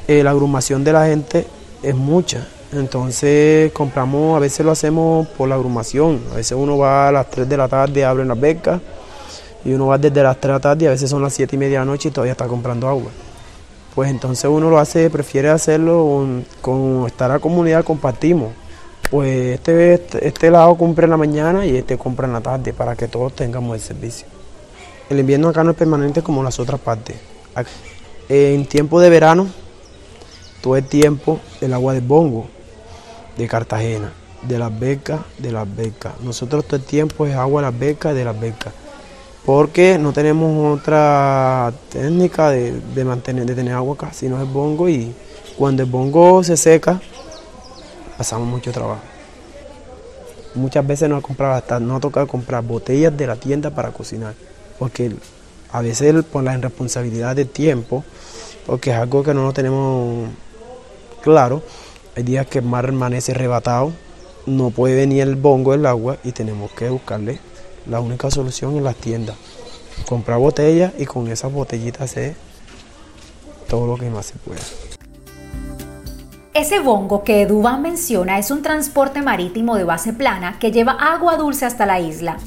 eh, 0.07 0.23
la 0.23 0.33
agrumación 0.33 0.85
de 0.85 0.93
la 0.93 1.07
gente 1.07 1.47
es 1.83 1.95
mucha. 1.95 2.47
Entonces 2.75 3.73
compramos, 3.73 4.37
a 4.37 4.41
veces 4.41 4.67
lo 4.67 4.73
hacemos 4.73 5.27
por 5.27 5.49
la 5.49 5.55
agrumación. 5.55 6.21
A 6.31 6.35
veces 6.35 6.53
uno 6.61 6.77
va 6.77 7.09
a 7.09 7.13
las 7.13 7.31
3 7.31 7.49
de 7.49 7.57
la 7.57 7.67
tarde, 7.67 8.05
abre 8.05 8.27
las 8.27 8.39
becas, 8.39 8.79
y 9.65 9.73
uno 9.73 9.87
va 9.87 9.97
desde 9.97 10.23
las 10.23 10.37
3 10.37 10.43
de 10.43 10.53
la 10.53 10.61
tarde, 10.61 10.87
a 10.89 10.91
veces 10.91 11.09
son 11.09 11.23
las 11.23 11.33
7 11.33 11.57
y 11.57 11.59
media 11.59 11.79
de 11.79 11.87
la 11.87 11.91
noche 11.91 12.11
y 12.11 12.13
todavía 12.13 12.33
está 12.33 12.47
comprando 12.47 12.87
agua. 12.87 13.11
Pues 13.95 14.11
entonces 14.11 14.45
uno 14.45 14.69
lo 14.69 14.79
hace, 14.79 15.09
prefiere 15.09 15.49
hacerlo 15.49 16.27
con, 16.61 17.07
estar 17.07 17.31
a 17.31 17.35
la 17.37 17.41
comunidad, 17.41 17.85
compartimos. 17.85 18.51
Pues 19.11 19.55
este, 19.55 19.95
este, 19.95 20.29
este 20.29 20.51
lado 20.51 20.77
compra 20.77 21.05
en 21.05 21.11
la 21.13 21.17
mañana 21.17 21.65
y 21.65 21.75
este 21.75 21.97
compra 21.97 22.27
en 22.27 22.35
la 22.35 22.43
tarde 22.43 22.75
para 22.75 22.97
que 22.97 23.09
todos 23.09 23.35
tengamos 23.35 23.77
el 23.77 23.81
servicio. 23.81 24.40
El 25.11 25.19
invierno 25.19 25.49
acá 25.49 25.65
no 25.65 25.73
es 25.73 25.77
permanente 25.77 26.23
como 26.23 26.41
las 26.45 26.61
otras 26.61 26.81
partes. 26.81 27.17
En 28.29 28.65
tiempo 28.67 29.01
de 29.01 29.11
verano, 29.11 29.49
todo 30.63 30.77
el 30.77 30.85
tiempo 30.85 31.41
el 31.61 31.73
agua 31.73 31.95
de 31.95 32.01
bongo, 32.01 32.47
de 33.37 33.49
Cartagena, 33.49 34.13
de 34.43 34.57
las 34.57 34.79
becas, 34.79 35.19
de 35.39 35.51
las 35.51 35.67
becas. 35.77 36.13
Nosotros 36.21 36.65
todo 36.65 36.77
el 36.77 36.85
tiempo 36.85 37.27
es 37.27 37.35
agua 37.35 37.61
de 37.61 37.73
las 37.73 37.81
becas, 37.81 38.15
de 38.15 38.25
las 38.25 38.39
becas. 38.39 38.73
Porque 39.45 39.99
no 39.99 40.13
tenemos 40.13 40.79
otra 40.79 41.73
técnica 41.89 42.51
de, 42.51 43.05
mantener, 43.05 43.47
de 43.47 43.57
tener 43.57 43.75
agua 43.75 43.95
acá, 43.95 44.13
sino 44.13 44.41
el 44.41 44.47
bongo 44.47 44.89
y 44.89 45.13
cuando 45.59 45.83
el 45.83 45.91
bongo 45.91 46.45
se 46.45 46.57
seca, 46.57 47.01
pasamos 48.17 48.47
mucho 48.47 48.71
trabajo. 48.71 49.03
Muchas 50.55 50.87
veces 50.87 51.09
nos 51.09 51.19
ha 51.19 51.27
comprado 51.27 51.81
no 51.81 51.97
ha 51.97 52.01
tocado 52.01 52.29
comprar 52.29 52.63
botellas 52.63 53.17
de 53.17 53.27
la 53.27 53.35
tienda 53.35 53.71
para 53.71 53.91
cocinar 53.91 54.35
porque 54.81 55.13
a 55.71 55.83
veces 55.83 56.25
por 56.25 56.43
la 56.43 56.57
irresponsabilidad 56.57 57.37
de 57.37 57.45
tiempo, 57.45 58.03
porque 58.67 58.91
es 58.91 58.97
algo 58.97 59.23
que 59.23 59.35
no 59.35 59.45
lo 59.45 59.53
tenemos 59.53 60.31
claro, 61.23 61.63
hay 62.17 62.23
días 62.23 62.47
que 62.47 62.61
el 62.61 62.65
mar 62.65 62.89
amanece 62.89 63.33
arrebatado, 63.33 63.93
no 64.47 64.71
puede 64.71 64.97
venir 64.97 65.23
el 65.23 65.37
bongo 65.37 65.75
el 65.75 65.85
agua 65.85 66.17
y 66.25 66.33
tenemos 66.33 66.73
que 66.73 66.89
buscarle 66.89 67.39
la 67.87 68.01
única 68.01 68.31
solución 68.31 68.79
en 68.79 68.85
las 68.85 68.97
tiendas. 68.97 69.37
Comprar 70.09 70.39
botellas 70.39 70.93
y 70.99 71.05
con 71.05 71.29
esas 71.29 71.53
botellitas 71.53 72.11
hacer 72.11 72.35
todo 73.69 73.87
lo 73.87 73.99
que 73.99 74.09
más 74.09 74.27
se 74.27 74.35
pueda. 74.37 74.63
Ese 76.55 76.81
bongo 76.81 77.23
que 77.23 77.45
Dubán 77.45 77.83
menciona 77.83 78.39
es 78.39 78.51
un 78.51 78.63
transporte 78.63 79.21
marítimo 79.21 79.77
de 79.77 79.85
base 79.85 80.15
plana 80.15 80.59
que 80.59 80.73
lleva 80.73 80.93
agua 80.93 81.37
dulce 81.37 81.67
hasta 81.67 81.85
la 81.85 82.01
isla. 82.01 82.39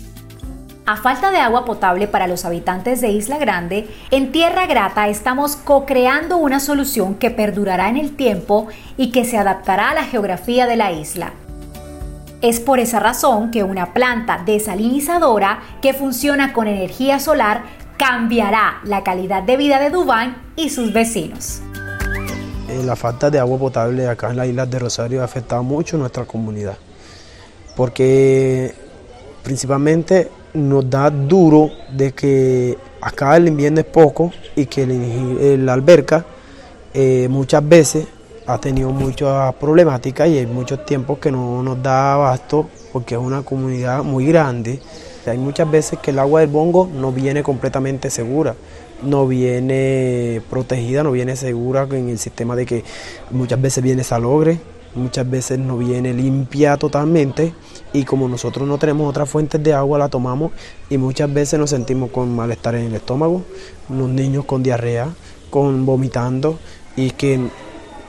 A 0.86 0.98
falta 0.98 1.32
de 1.32 1.38
agua 1.38 1.64
potable 1.64 2.10
para 2.10 2.28
los 2.28 2.44
habitantes 2.44 3.00
de 3.00 3.08
Isla 3.08 3.38
Grande, 3.38 3.88
en 4.12 4.34
Tierra 4.34 4.66
Grata 4.66 5.08
estamos 5.08 5.56
co-creando 5.56 6.36
una 6.36 6.60
solución 6.60 7.16
que 7.16 7.32
perdurará 7.32 7.88
en 7.88 7.96
el 7.96 8.18
tiempo 8.18 8.68
y 8.98 9.12
que 9.12 9.24
se 9.24 9.38
adaptará 9.38 9.92
a 9.92 9.94
la 9.94 10.04
geografía 10.04 10.68
de 10.68 10.76
la 10.76 10.92
isla. 10.92 11.32
Es 12.42 12.60
por 12.60 12.80
esa 12.80 13.00
razón 13.00 13.50
que 13.50 13.64
una 13.64 13.94
planta 13.94 14.44
desalinizadora 14.46 15.62
que 15.82 15.94
funciona 15.94 16.52
con 16.52 16.68
energía 16.68 17.22
solar 17.22 17.64
cambiará 17.96 18.82
la 18.84 19.04
calidad 19.04 19.42
de 19.42 19.56
vida 19.56 19.80
de 19.80 19.90
Dubán 19.90 20.36
y 20.58 20.70
sus 20.70 20.92
vecinos. 20.92 21.62
Eh, 22.68 22.84
la 22.84 22.98
falta 22.98 23.30
de 23.30 23.40
agua 23.40 23.58
potable 23.58 24.06
acá 24.10 24.32
en 24.32 24.36
la 24.36 24.46
isla 24.46 24.66
de 24.66 24.80
Rosario 24.80 25.22
ha 25.22 25.26
afectado 25.26 25.64
mucho 25.64 25.96
a 25.96 26.00
nuestra 26.00 26.26
comunidad, 26.26 26.76
porque 27.78 28.76
principalmente 29.44 30.30
nos 30.54 30.90
da 30.90 31.10
duro 31.10 31.72
de 31.92 32.12
que 32.12 32.78
acá 33.02 33.36
el 33.38 33.48
invierno 33.48 33.80
es 33.80 33.86
poco 33.86 34.32
y 34.56 34.66
que 34.66 34.86
la 35.58 35.74
alberca 35.74 36.26
eh, 36.94 37.28
muchas 37.30 37.68
veces 37.68 38.08
ha 38.46 38.58
tenido 38.60 38.92
muchas 38.92 39.54
problemáticas 39.56 40.28
y 40.30 40.38
hay 40.38 40.46
muchos 40.46 40.86
tiempos 40.86 41.18
que 41.20 41.32
no 41.32 41.64
nos 41.64 41.82
da 41.82 42.14
abasto 42.14 42.70
porque 42.92 43.16
es 43.16 43.22
una 43.22 43.42
comunidad 43.42 44.04
muy 44.04 44.26
grande. 44.26 44.80
Hay 45.26 45.38
muchas 45.38 45.72
veces 45.72 46.00
que 46.00 46.12
el 46.12 46.20
agua 46.20 46.42
del 46.42 46.50
bongo 46.50 46.90
no 46.94 47.12
viene 47.14 47.44
completamente 47.44 48.10
segura, 48.10 48.56
no 49.02 49.26
viene 49.26 50.42
protegida, 50.50 51.02
no 51.02 51.14
viene 51.14 51.38
segura 51.38 51.88
en 51.90 52.10
el 52.10 52.20
sistema 52.20 52.56
de 52.58 52.66
que 52.66 52.84
muchas 53.32 53.62
veces 53.62 53.84
viene 53.84 54.04
salogre, 54.04 54.60
muchas 54.96 55.30
veces 55.30 55.60
no 55.60 55.78
viene 55.78 56.14
limpia 56.14 56.78
totalmente 56.78 57.54
y 57.94 58.04
como 58.04 58.28
nosotros 58.28 58.68
no 58.68 58.78
tenemos 58.78 59.10
otras 59.10 59.30
fuentes 59.30 59.62
de 59.64 59.74
agua 59.74 60.00
la 60.00 60.10
tomamos 60.10 60.52
y 60.90 60.98
muchas 60.98 61.34
veces 61.34 61.60
nos 61.60 61.70
sentimos 61.70 62.12
con 62.12 62.36
malestar 62.36 62.76
en 62.76 62.86
el 62.86 62.96
estómago, 62.96 63.44
los 63.90 64.10
niños 64.10 64.46
con 64.46 64.64
diarrea, 64.64 65.10
con 65.50 65.86
vomitando 65.86 66.60
y 66.96 67.12
que 67.12 67.40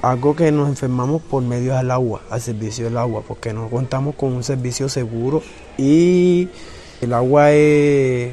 algo 0.03 0.37
que 0.37 0.53
nos 0.53 0.69
enfermamos 0.69 1.23
por 1.23 1.43
medio 1.43 1.75
del 1.75 1.91
agua, 1.91 2.21
al 2.31 2.41
servicio 2.41 2.85
del 2.85 2.99
agua, 2.99 3.23
porque 3.26 3.53
no 3.53 3.69
contamos 3.71 4.14
con 4.14 4.33
un 4.33 4.45
servicio 4.45 4.88
seguro 4.88 5.43
y 5.79 6.49
el 7.00 7.12
agua 7.14 7.53
es 7.53 8.33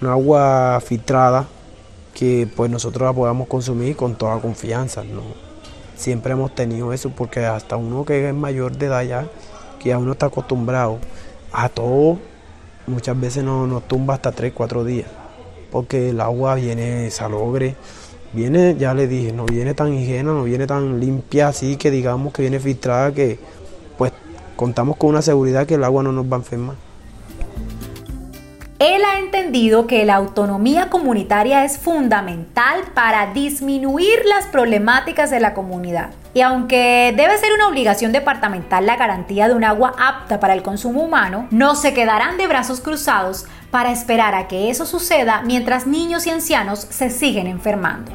una 0.00 0.12
agua 0.12 0.80
filtrada 0.84 1.48
que 2.14 2.48
pues 2.54 2.70
nosotros 2.70 3.06
la 3.06 3.12
podamos 3.12 3.48
consumir 3.48 3.96
con 3.96 4.14
toda 4.14 4.38
confianza. 4.40 5.02
¿no? 5.04 5.49
Siempre 6.00 6.32
hemos 6.32 6.54
tenido 6.54 6.94
eso 6.94 7.10
porque 7.10 7.44
hasta 7.44 7.76
uno 7.76 8.06
que 8.06 8.26
es 8.26 8.34
mayor 8.34 8.74
de 8.74 8.86
edad 8.86 9.02
ya, 9.02 9.26
que 9.78 9.90
ya 9.90 9.98
uno 9.98 10.12
está 10.12 10.26
acostumbrado 10.26 10.98
a 11.52 11.68
todo, 11.68 12.16
muchas 12.86 13.20
veces 13.20 13.44
no, 13.44 13.66
nos 13.66 13.86
tumba 13.86 14.14
hasta 14.14 14.32
3, 14.32 14.54
4 14.54 14.82
días, 14.84 15.08
porque 15.70 16.08
el 16.08 16.22
agua 16.22 16.54
viene 16.54 17.10
salogre, 17.10 17.76
viene, 18.32 18.76
ya 18.78 18.94
le 18.94 19.08
dije, 19.08 19.34
no 19.34 19.44
viene 19.44 19.74
tan 19.74 19.92
higiena, 19.92 20.32
no 20.32 20.44
viene 20.44 20.66
tan 20.66 21.00
limpia 21.00 21.48
así 21.48 21.76
que 21.76 21.90
digamos 21.90 22.32
que 22.32 22.40
viene 22.40 22.60
filtrada 22.60 23.12
que 23.12 23.38
pues 23.98 24.10
contamos 24.56 24.96
con 24.96 25.10
una 25.10 25.20
seguridad 25.20 25.66
que 25.66 25.74
el 25.74 25.84
agua 25.84 26.02
no 26.02 26.12
nos 26.12 26.24
va 26.24 26.36
a 26.36 26.38
enfermar. 26.38 26.76
Él 28.80 29.02
ha 29.04 29.18
entendido 29.18 29.86
que 29.86 30.06
la 30.06 30.14
autonomía 30.14 30.88
comunitaria 30.88 31.66
es 31.66 31.76
fundamental 31.76 32.80
para 32.94 33.34
disminuir 33.34 34.24
las 34.24 34.46
problemáticas 34.46 35.30
de 35.30 35.38
la 35.38 35.52
comunidad. 35.52 36.12
Y 36.32 36.40
aunque 36.40 37.12
debe 37.14 37.36
ser 37.36 37.52
una 37.52 37.68
obligación 37.68 38.10
departamental 38.10 38.86
la 38.86 38.96
garantía 38.96 39.48
de 39.48 39.54
un 39.54 39.64
agua 39.64 39.92
apta 39.98 40.40
para 40.40 40.54
el 40.54 40.62
consumo 40.62 41.02
humano, 41.02 41.46
no 41.50 41.74
se 41.74 41.92
quedarán 41.92 42.38
de 42.38 42.46
brazos 42.46 42.80
cruzados 42.80 43.44
para 43.70 43.92
esperar 43.92 44.34
a 44.34 44.48
que 44.48 44.70
eso 44.70 44.86
suceda 44.86 45.42
mientras 45.42 45.86
niños 45.86 46.26
y 46.26 46.30
ancianos 46.30 46.78
se 46.80 47.10
siguen 47.10 47.48
enfermando. 47.48 48.10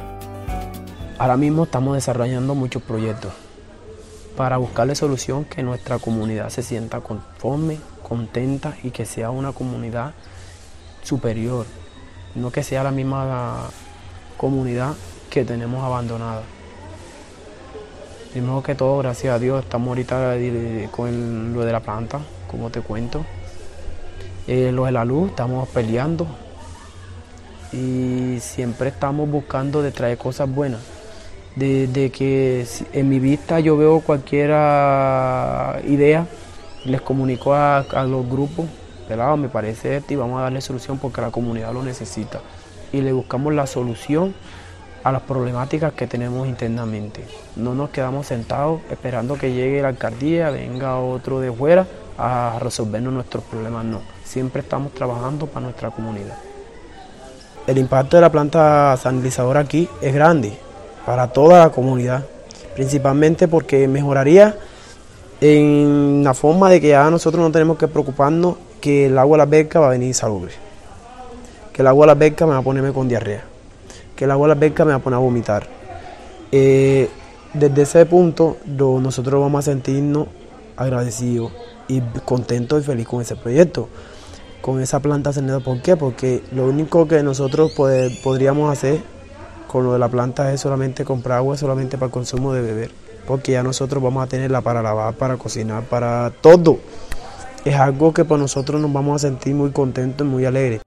Ahora 1.16 1.36
mismo 1.36 1.62
estamos 1.62 1.94
desarrollando 1.94 2.56
muchos 2.56 2.82
proyectos 2.82 3.32
para 4.36 4.56
buscarle 4.56 4.96
solución 4.96 5.44
que 5.44 5.62
nuestra 5.62 6.00
comunidad 6.00 6.48
se 6.48 6.64
sienta 6.64 7.02
conforme, 7.02 7.78
contenta 8.02 8.74
y 8.82 8.90
que 8.90 9.06
sea 9.06 9.30
una 9.30 9.52
comunidad 9.52 10.12
superior, 11.06 11.66
no 12.34 12.50
que 12.50 12.62
sea 12.62 12.82
la 12.82 12.90
misma 12.90 13.70
comunidad 14.36 14.94
que 15.30 15.44
tenemos 15.44 15.82
abandonada. 15.84 16.42
Primero 18.32 18.62
que 18.62 18.74
todo, 18.74 18.98
gracias 18.98 19.34
a 19.34 19.38
Dios, 19.38 19.64
estamos 19.64 19.88
ahorita 19.88 20.36
con 20.90 21.54
lo 21.54 21.64
de 21.64 21.72
la 21.72 21.80
planta, 21.80 22.20
como 22.50 22.70
te 22.70 22.80
cuento. 22.80 23.24
Eh, 24.46 24.70
lo 24.72 24.84
de 24.84 24.92
la 24.92 25.04
luz, 25.04 25.30
estamos 25.30 25.68
peleando 25.68 26.26
y 27.72 28.38
siempre 28.40 28.88
estamos 28.88 29.28
buscando 29.30 29.82
de 29.82 29.92
traer 29.92 30.18
cosas 30.18 30.50
buenas. 30.50 30.80
De, 31.54 32.12
que 32.12 32.66
en 32.92 33.08
mi 33.08 33.18
vista 33.18 33.60
yo 33.60 33.78
veo 33.78 34.00
cualquier 34.00 34.50
idea, 35.88 36.26
les 36.84 37.00
comunico 37.00 37.54
a 37.54 38.04
los 38.06 38.28
grupos 38.28 38.66
pelado, 39.06 39.36
me 39.36 39.48
parece 39.48 39.96
esto 39.96 40.12
y 40.12 40.16
vamos 40.16 40.38
a 40.38 40.42
darle 40.42 40.60
solución 40.60 40.98
porque 40.98 41.20
la 41.20 41.30
comunidad 41.30 41.72
lo 41.72 41.82
necesita. 41.82 42.40
Y 42.92 43.00
le 43.00 43.12
buscamos 43.12 43.54
la 43.54 43.66
solución 43.66 44.34
a 45.02 45.12
las 45.12 45.22
problemáticas 45.22 45.92
que 45.92 46.06
tenemos 46.06 46.48
internamente. 46.48 47.24
No 47.54 47.74
nos 47.74 47.90
quedamos 47.90 48.26
sentados 48.26 48.80
esperando 48.90 49.36
que 49.36 49.52
llegue 49.52 49.80
la 49.80 49.88
alcaldía, 49.88 50.50
venga 50.50 50.98
otro 50.98 51.40
de 51.40 51.52
fuera 51.52 51.86
a 52.18 52.58
resolvernos 52.60 53.12
nuestros 53.12 53.44
problemas, 53.44 53.84
no. 53.84 54.00
Siempre 54.24 54.62
estamos 54.62 54.92
trabajando 54.92 55.46
para 55.46 55.66
nuestra 55.66 55.90
comunidad. 55.90 56.36
El 57.66 57.78
impacto 57.78 58.16
de 58.16 58.20
la 58.20 58.30
planta 58.32 58.96
sanilizadora 58.96 59.60
aquí 59.60 59.88
es 60.00 60.14
grande 60.14 60.58
para 61.04 61.28
toda 61.28 61.60
la 61.60 61.70
comunidad, 61.70 62.24
principalmente 62.74 63.46
porque 63.46 63.86
mejoraría 63.86 64.56
en 65.40 66.22
la 66.24 66.34
forma 66.34 66.70
de 66.70 66.80
que 66.80 66.88
ya 66.88 67.08
nosotros 67.10 67.42
no 67.42 67.52
tenemos 67.52 67.78
que 67.78 67.86
preocuparnos 67.86 68.56
que 68.86 69.06
el 69.06 69.18
agua 69.18 69.36
de 69.36 69.38
la 69.38 69.46
beca 69.46 69.80
va 69.80 69.88
a 69.88 69.90
venir 69.90 70.14
salubre, 70.14 70.52
que 71.72 71.82
el 71.82 71.88
agua 71.88 72.06
de 72.06 72.06
la 72.06 72.14
beca 72.14 72.46
me 72.46 72.52
va 72.52 72.58
a 72.58 72.62
ponerme 72.62 72.92
con 72.92 73.08
diarrea, 73.08 73.42
que 74.14 74.26
el 74.26 74.30
agua 74.30 74.46
de 74.46 74.54
la 74.54 74.60
beca 74.60 74.84
me 74.84 74.92
va 74.92 74.98
a 74.98 75.00
poner 75.00 75.16
a 75.16 75.20
vomitar. 75.20 75.66
Eh, 76.52 77.10
desde 77.52 77.82
ese 77.82 78.06
punto 78.06 78.58
nosotros 78.64 79.40
vamos 79.40 79.58
a 79.58 79.72
sentirnos 79.72 80.28
agradecidos 80.76 81.50
y 81.88 82.00
contentos 82.24 82.80
y 82.80 82.86
felices 82.86 83.08
con 83.08 83.22
ese 83.22 83.34
proyecto, 83.34 83.88
con 84.60 84.80
esa 84.80 85.00
planta 85.00 85.32
cerneda. 85.32 85.58
¿Por 85.58 85.82
qué? 85.82 85.96
Porque 85.96 86.44
lo 86.52 86.66
único 86.66 87.08
que 87.08 87.24
nosotros 87.24 87.72
podríamos 88.22 88.72
hacer 88.72 89.00
con 89.66 89.82
lo 89.82 89.94
de 89.94 89.98
la 89.98 90.08
planta 90.08 90.52
es 90.52 90.60
solamente 90.60 91.04
comprar 91.04 91.38
agua 91.38 91.56
solamente 91.56 91.98
para 91.98 92.06
el 92.06 92.12
consumo 92.12 92.52
de 92.52 92.62
beber, 92.62 92.92
porque 93.26 93.50
ya 93.50 93.64
nosotros 93.64 94.00
vamos 94.00 94.22
a 94.22 94.28
tenerla 94.28 94.60
para 94.60 94.80
lavar, 94.80 95.14
para 95.14 95.36
cocinar, 95.36 95.82
para 95.82 96.32
todo 96.40 96.78
es 97.66 97.74
algo 97.74 98.14
que 98.14 98.24
por 98.24 98.38
nosotros 98.38 98.80
nos 98.80 98.92
vamos 98.92 99.16
a 99.16 99.26
sentir 99.26 99.54
muy 99.54 99.72
contentos 99.72 100.24
y 100.24 100.30
muy 100.30 100.44
alegres. 100.44 100.82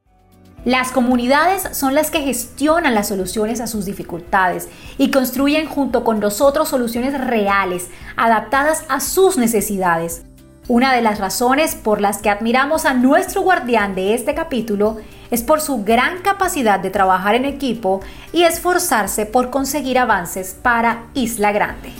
Las 0.64 0.92
comunidades 0.92 1.78
son 1.78 1.94
las 1.94 2.10
que 2.10 2.22
gestionan 2.22 2.96
las 2.96 3.10
soluciones 3.10 3.60
a 3.60 3.68
sus 3.68 3.86
dificultades 3.86 4.70
y 4.98 5.12
construyen 5.12 5.68
junto 5.68 6.04
con 6.06 6.20
nosotros 6.20 6.70
soluciones 6.70 7.20
reales, 7.20 7.88
adaptadas 8.16 8.84
a 8.88 9.02
sus 9.02 9.38
necesidades. 9.38 10.24
Una 10.68 10.94
de 10.94 11.02
las 11.02 11.20
razones 11.20 11.76
por 11.76 12.00
las 12.00 12.20
que 12.20 12.30
admiramos 12.30 12.86
a 12.86 12.94
nuestro 12.94 13.42
guardián 13.42 13.96
de 13.96 14.14
este 14.14 14.34
capítulo 14.34 14.98
es 15.32 15.44
por 15.44 15.60
su 15.62 15.84
gran 15.84 16.22
capacidad 16.22 16.80
de 16.80 16.92
trabajar 16.92 17.36
en 17.36 17.46
equipo 17.46 18.02
y 18.32 18.44
esforzarse 18.44 19.26
por 19.26 19.50
conseguir 19.50 19.98
avances 19.98 20.56
para 20.62 21.06
Isla 21.14 21.52
Grande. 21.52 21.92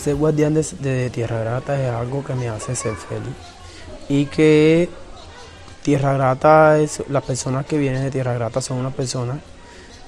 Ser 0.00 0.16
guardián 0.16 0.54
de, 0.54 0.64
de 0.80 1.10
Tierra 1.10 1.40
Grata 1.40 1.80
es 1.80 1.90
algo 1.92 2.24
que 2.24 2.34
me 2.34 2.48
hace 2.48 2.74
ser 2.74 2.94
feliz 2.94 3.57
y 4.08 4.26
que 4.26 4.88
Tierra 5.82 6.14
Grata 6.14 6.78
es 6.78 7.02
las 7.08 7.22
personas 7.24 7.66
que 7.66 7.78
vienen 7.78 8.02
de 8.02 8.10
Tierra 8.10 8.34
Grata 8.34 8.60
son 8.60 8.78
unas 8.78 8.94
personas 8.94 9.38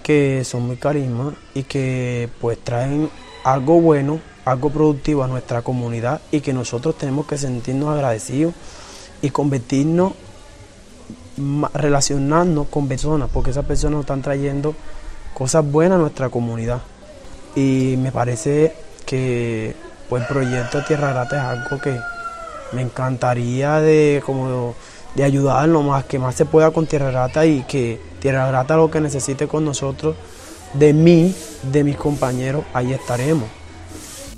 que 0.02 0.44
son 0.44 0.66
muy 0.66 0.76
carisma 0.76 1.34
y 1.54 1.62
que 1.64 2.28
pues 2.40 2.58
traen 2.62 3.10
algo 3.44 3.80
bueno, 3.80 4.20
algo 4.44 4.70
productivo 4.70 5.22
a 5.22 5.28
nuestra 5.28 5.62
comunidad 5.62 6.20
y 6.30 6.40
que 6.40 6.52
nosotros 6.52 6.96
tenemos 6.98 7.26
que 7.26 7.38
sentirnos 7.38 7.90
agradecidos 7.90 8.54
y 9.22 9.30
convertirnos 9.30 10.12
relacionarnos 11.72 12.66
con 12.68 12.88
personas 12.88 13.30
porque 13.32 13.50
esas 13.50 13.64
personas 13.64 13.92
nos 13.92 14.00
están 14.02 14.22
trayendo 14.22 14.74
cosas 15.34 15.64
buenas 15.64 15.96
a 15.96 16.00
nuestra 16.00 16.28
comunidad. 16.28 16.80
Y 17.54 17.96
me 17.98 18.12
parece 18.12 18.74
que 19.06 19.74
pues 20.08 20.22
el 20.22 20.28
proyecto 20.28 20.84
Tierra 20.84 21.10
Grata 21.12 21.36
es 21.36 21.42
algo 21.42 21.80
que 21.80 21.98
me 22.72 22.82
encantaría 22.82 23.80
de 23.80 24.22
como 24.24 24.74
de 25.14 25.24
ayudar 25.24 25.68
lo 25.68 25.82
más 25.82 26.04
que 26.04 26.18
más 26.18 26.34
se 26.34 26.44
pueda 26.44 26.70
con 26.70 26.86
Tierra 26.86 27.10
Grata 27.10 27.44
y 27.46 27.62
que 27.64 28.00
Tierra 28.20 28.46
Grata 28.46 28.76
lo 28.76 28.90
que 28.90 29.00
necesite 29.00 29.48
con 29.48 29.64
nosotros, 29.64 30.16
de 30.74 30.92
mí, 30.92 31.34
de 31.64 31.84
mis 31.84 31.96
compañeros, 31.96 32.64
ahí 32.74 32.92
estaremos. 32.92 33.48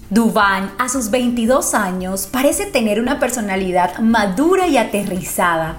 Dubán, 0.08 0.72
a 0.78 0.88
sus 0.88 1.10
22 1.10 1.74
años, 1.74 2.28
parece 2.30 2.66
tener 2.66 3.00
una 3.00 3.18
personalidad 3.18 3.98
madura 3.98 4.66
y 4.66 4.76
aterrizada. 4.76 5.78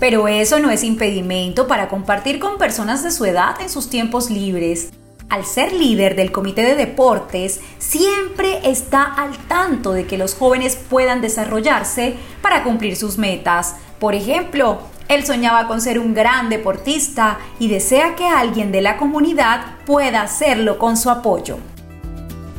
Pero 0.00 0.26
eso 0.26 0.58
no 0.58 0.70
es 0.70 0.82
impedimento 0.82 1.66
para 1.66 1.88
compartir 1.88 2.38
con 2.38 2.58
personas 2.58 3.02
de 3.02 3.10
su 3.10 3.24
edad 3.24 3.60
en 3.60 3.68
sus 3.68 3.88
tiempos 3.88 4.30
libres 4.30 4.90
al 5.28 5.44
ser 5.44 5.72
líder 5.72 6.16
del 6.16 6.32
comité 6.32 6.62
de 6.62 6.76
deportes, 6.76 7.60
siempre 7.78 8.60
está 8.64 9.02
al 9.02 9.36
tanto 9.48 9.92
de 9.92 10.06
que 10.06 10.18
los 10.18 10.34
jóvenes 10.34 10.76
puedan 10.76 11.20
desarrollarse 11.20 12.14
para 12.42 12.62
cumplir 12.62 12.96
sus 12.96 13.18
metas. 13.18 13.76
Por 13.98 14.14
ejemplo, 14.14 14.78
él 15.08 15.24
soñaba 15.24 15.66
con 15.66 15.80
ser 15.80 15.98
un 15.98 16.14
gran 16.14 16.48
deportista 16.48 17.38
y 17.58 17.68
desea 17.68 18.14
que 18.16 18.26
alguien 18.26 18.72
de 18.72 18.80
la 18.80 18.96
comunidad 18.96 19.76
pueda 19.86 20.22
hacerlo 20.22 20.78
con 20.78 20.96
su 20.96 21.10
apoyo. 21.10 21.58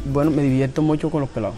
Bueno, 0.05 0.31
me 0.31 0.43
divierto 0.43 0.81
mucho 0.81 1.09
con 1.09 1.21
los 1.21 1.29
pelados. 1.29 1.57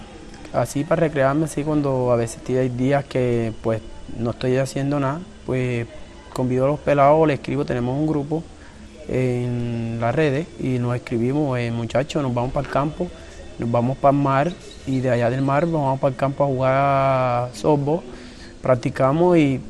Así 0.53 0.83
para 0.83 1.01
recrearme, 1.01 1.45
así 1.45 1.63
cuando 1.63 2.11
a 2.11 2.15
veces 2.15 2.39
hay 2.49 2.69
días 2.69 3.03
que 3.05 3.53
pues 3.61 3.81
no 4.17 4.31
estoy 4.31 4.57
haciendo 4.57 4.99
nada, 4.99 5.19
pues 5.45 5.87
convido 6.31 6.65
a 6.65 6.67
los 6.69 6.79
pelados, 6.79 7.27
les 7.27 7.39
escribo, 7.39 7.65
tenemos 7.65 7.97
un 7.97 8.07
grupo 8.07 8.43
en 9.07 9.97
las 9.99 10.13
redes 10.13 10.47
y 10.59 10.79
nos 10.79 10.95
escribimos, 10.95 11.57
eh, 11.59 11.71
muchachos, 11.71 12.21
nos 12.21 12.33
vamos 12.33 12.51
para 12.51 12.67
el 12.67 12.73
campo, 12.73 13.07
nos 13.59 13.71
vamos 13.71 13.97
para 13.97 14.15
el 14.15 14.23
mar 14.23 14.51
y 14.85 14.99
de 14.99 15.09
allá 15.09 15.29
del 15.29 15.41
mar 15.41 15.65
vamos 15.65 15.99
para 15.99 16.11
el 16.11 16.17
campo 16.17 16.43
a 16.43 16.47
jugar 16.47 17.49
softball, 17.55 18.01
practicamos 18.61 19.37
y 19.37 19.61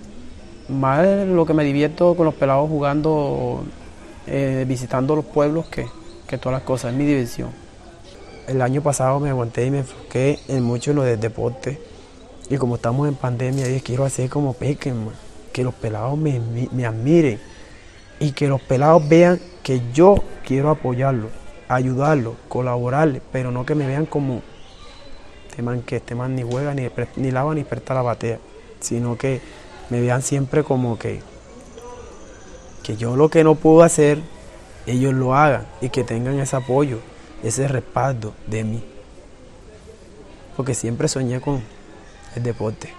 más 0.69 1.05
lo 1.27 1.45
que 1.45 1.53
me 1.53 1.63
divierto 1.63 2.15
con 2.15 2.25
los 2.25 2.35
pelados 2.35 2.69
jugando, 2.69 3.63
eh, 4.25 4.65
visitando 4.67 5.15
los 5.15 5.25
pueblos 5.25 5.67
que, 5.67 5.85
que 6.27 6.37
todas 6.37 6.59
las 6.59 6.63
cosas, 6.63 6.91
es 6.91 6.97
mi 6.97 7.05
diversión. 7.05 7.49
El 8.47 8.61
año 8.61 8.81
pasado 8.81 9.19
me 9.19 9.29
aguanté 9.29 9.65
y 9.65 9.71
me 9.71 9.79
enfoqué 9.79 10.39
en 10.47 10.63
mucho 10.63 10.91
en 10.91 10.97
lo 10.97 11.03
del 11.03 11.19
deporte. 11.19 11.81
Y 12.49 12.55
como 12.55 12.75
estamos 12.75 13.07
en 13.09 13.15
pandemia, 13.15 13.67
yo 13.67 13.83
quiero 13.83 14.05
hacer 14.05 14.29
como 14.29 14.53
Pequen, 14.53 15.09
que 15.51 15.65
los 15.65 15.73
pelados 15.73 16.17
me, 16.17 16.39
me 16.71 16.85
admiren 16.85 17.39
y 18.19 18.31
que 18.31 18.47
los 18.47 18.61
pelados 18.61 19.07
vean 19.07 19.39
que 19.63 19.81
yo 19.93 20.15
quiero 20.45 20.69
apoyarlos, 20.69 21.31
ayudarlos, 21.67 22.35
colaborarles, 22.47 23.21
pero 23.31 23.51
no 23.51 23.65
que 23.65 23.75
me 23.75 23.85
vean 23.85 24.05
como 24.05 24.41
este 25.49 25.61
man 25.61 25.81
que 25.81 25.97
este 25.97 26.15
man 26.15 26.35
ni 26.35 26.43
juega, 26.43 26.73
ni, 26.73 26.87
ni 27.15 27.31
lava, 27.31 27.53
ni 27.53 27.63
presta 27.63 27.93
la 27.93 28.01
batea, 28.01 28.39
sino 28.79 29.17
que 29.17 29.41
me 29.89 30.01
vean 30.01 30.21
siempre 30.21 30.63
como 30.63 30.97
que, 30.97 31.21
que 32.83 32.95
yo 32.95 33.15
lo 33.15 33.29
que 33.29 33.43
no 33.43 33.55
puedo 33.55 33.83
hacer, 33.83 34.19
ellos 34.85 35.13
lo 35.13 35.35
hagan 35.35 35.65
y 35.81 35.89
que 35.89 36.03
tengan 36.03 36.39
ese 36.39 36.55
apoyo, 36.55 36.99
ese 37.43 37.67
respaldo 37.67 38.33
de 38.45 38.63
mí. 38.63 38.83
Porque 40.55 40.73
siempre 40.73 41.07
soñé 41.07 41.41
con 41.41 41.61
el 42.35 42.43
deporte, 42.43 42.89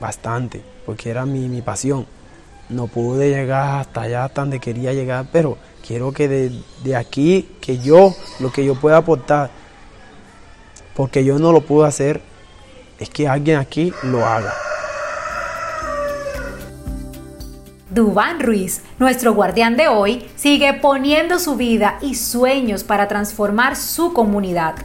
bastante, 0.00 0.62
porque 0.86 1.10
era 1.10 1.26
mi, 1.26 1.48
mi 1.48 1.62
pasión. 1.62 2.06
No 2.68 2.86
pude 2.86 3.30
llegar 3.30 3.80
hasta 3.80 4.02
allá, 4.02 4.30
donde 4.34 4.60
quería 4.60 4.92
llegar, 4.92 5.26
pero 5.30 5.58
quiero 5.86 6.12
que 6.12 6.28
de, 6.28 6.62
de 6.82 6.96
aquí, 6.96 7.48
que 7.60 7.78
yo, 7.78 8.14
lo 8.40 8.50
que 8.50 8.64
yo 8.64 8.74
pueda 8.74 8.98
aportar, 8.98 9.50
porque 10.94 11.24
yo 11.24 11.38
no 11.38 11.52
lo 11.52 11.60
puedo 11.62 11.84
hacer, 11.84 12.22
es 12.98 13.10
que 13.10 13.28
alguien 13.28 13.58
aquí 13.58 13.92
lo 14.02 14.24
haga. 14.24 14.52
Dubán 17.90 18.40
Ruiz, 18.40 18.82
nuestro 18.98 19.34
guardián 19.34 19.76
de 19.76 19.88
hoy, 19.88 20.26
sigue 20.34 20.72
poniendo 20.72 21.38
su 21.38 21.56
vida 21.56 21.98
y 22.00 22.14
sueños 22.14 22.84
para 22.84 23.06
transformar 23.06 23.76
su 23.76 24.14
comunidad. 24.14 24.76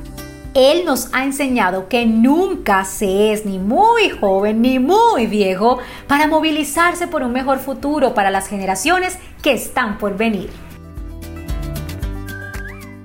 Él 0.58 0.86
nos 0.86 1.13
ha 1.13 1.24
enseñado 1.24 1.88
que 1.88 2.08
nunca 2.08 2.84
se 2.84 3.32
es 3.32 3.46
ni 3.46 3.60
muy 3.60 4.10
joven 4.10 4.63
ni 4.63 4.80
muy 4.80 5.28
viejo 5.28 5.78
para 6.08 6.26
movilizarse 6.26 7.06
por 7.06 7.22
un 7.22 7.32
mejor 7.32 7.60
futuro 7.60 8.15
para 8.15 8.32
las 8.32 8.48
generaciones 8.48 9.20
que 9.43 9.52
están 9.52 10.00
por 10.00 10.17
venir. 10.17 10.50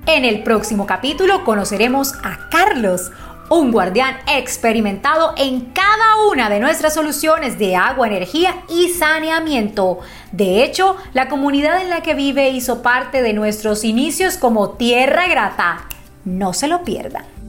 En 0.07 0.25
el 0.25 0.41
próximo 0.41 0.87
capítulo 0.87 1.43
conoceremos 1.43 2.13
a 2.23 2.49
Carlos, 2.49 3.11
un 3.51 3.71
guardián 3.71 4.15
experimentado 4.35 5.35
en 5.37 5.61
cada 5.73 6.25
una 6.31 6.49
de 6.49 6.59
nuestras 6.59 6.95
soluciones 6.95 7.59
de 7.59 7.75
agua, 7.75 8.07
energía 8.07 8.63
y 8.67 8.89
saneamiento. 8.89 9.99
De 10.31 10.63
hecho, 10.63 10.97
la 11.13 11.29
comunidad 11.29 11.83
en 11.83 11.91
la 11.91 12.01
que 12.01 12.15
vive 12.15 12.49
hizo 12.49 12.81
parte 12.81 13.21
de 13.21 13.33
nuestros 13.33 13.83
inicios 13.83 14.37
como 14.37 14.71
tierra 14.71 15.27
grata. 15.27 15.85
No 16.25 16.53
se 16.53 16.67
lo 16.67 16.83
pierdan. 16.83 17.42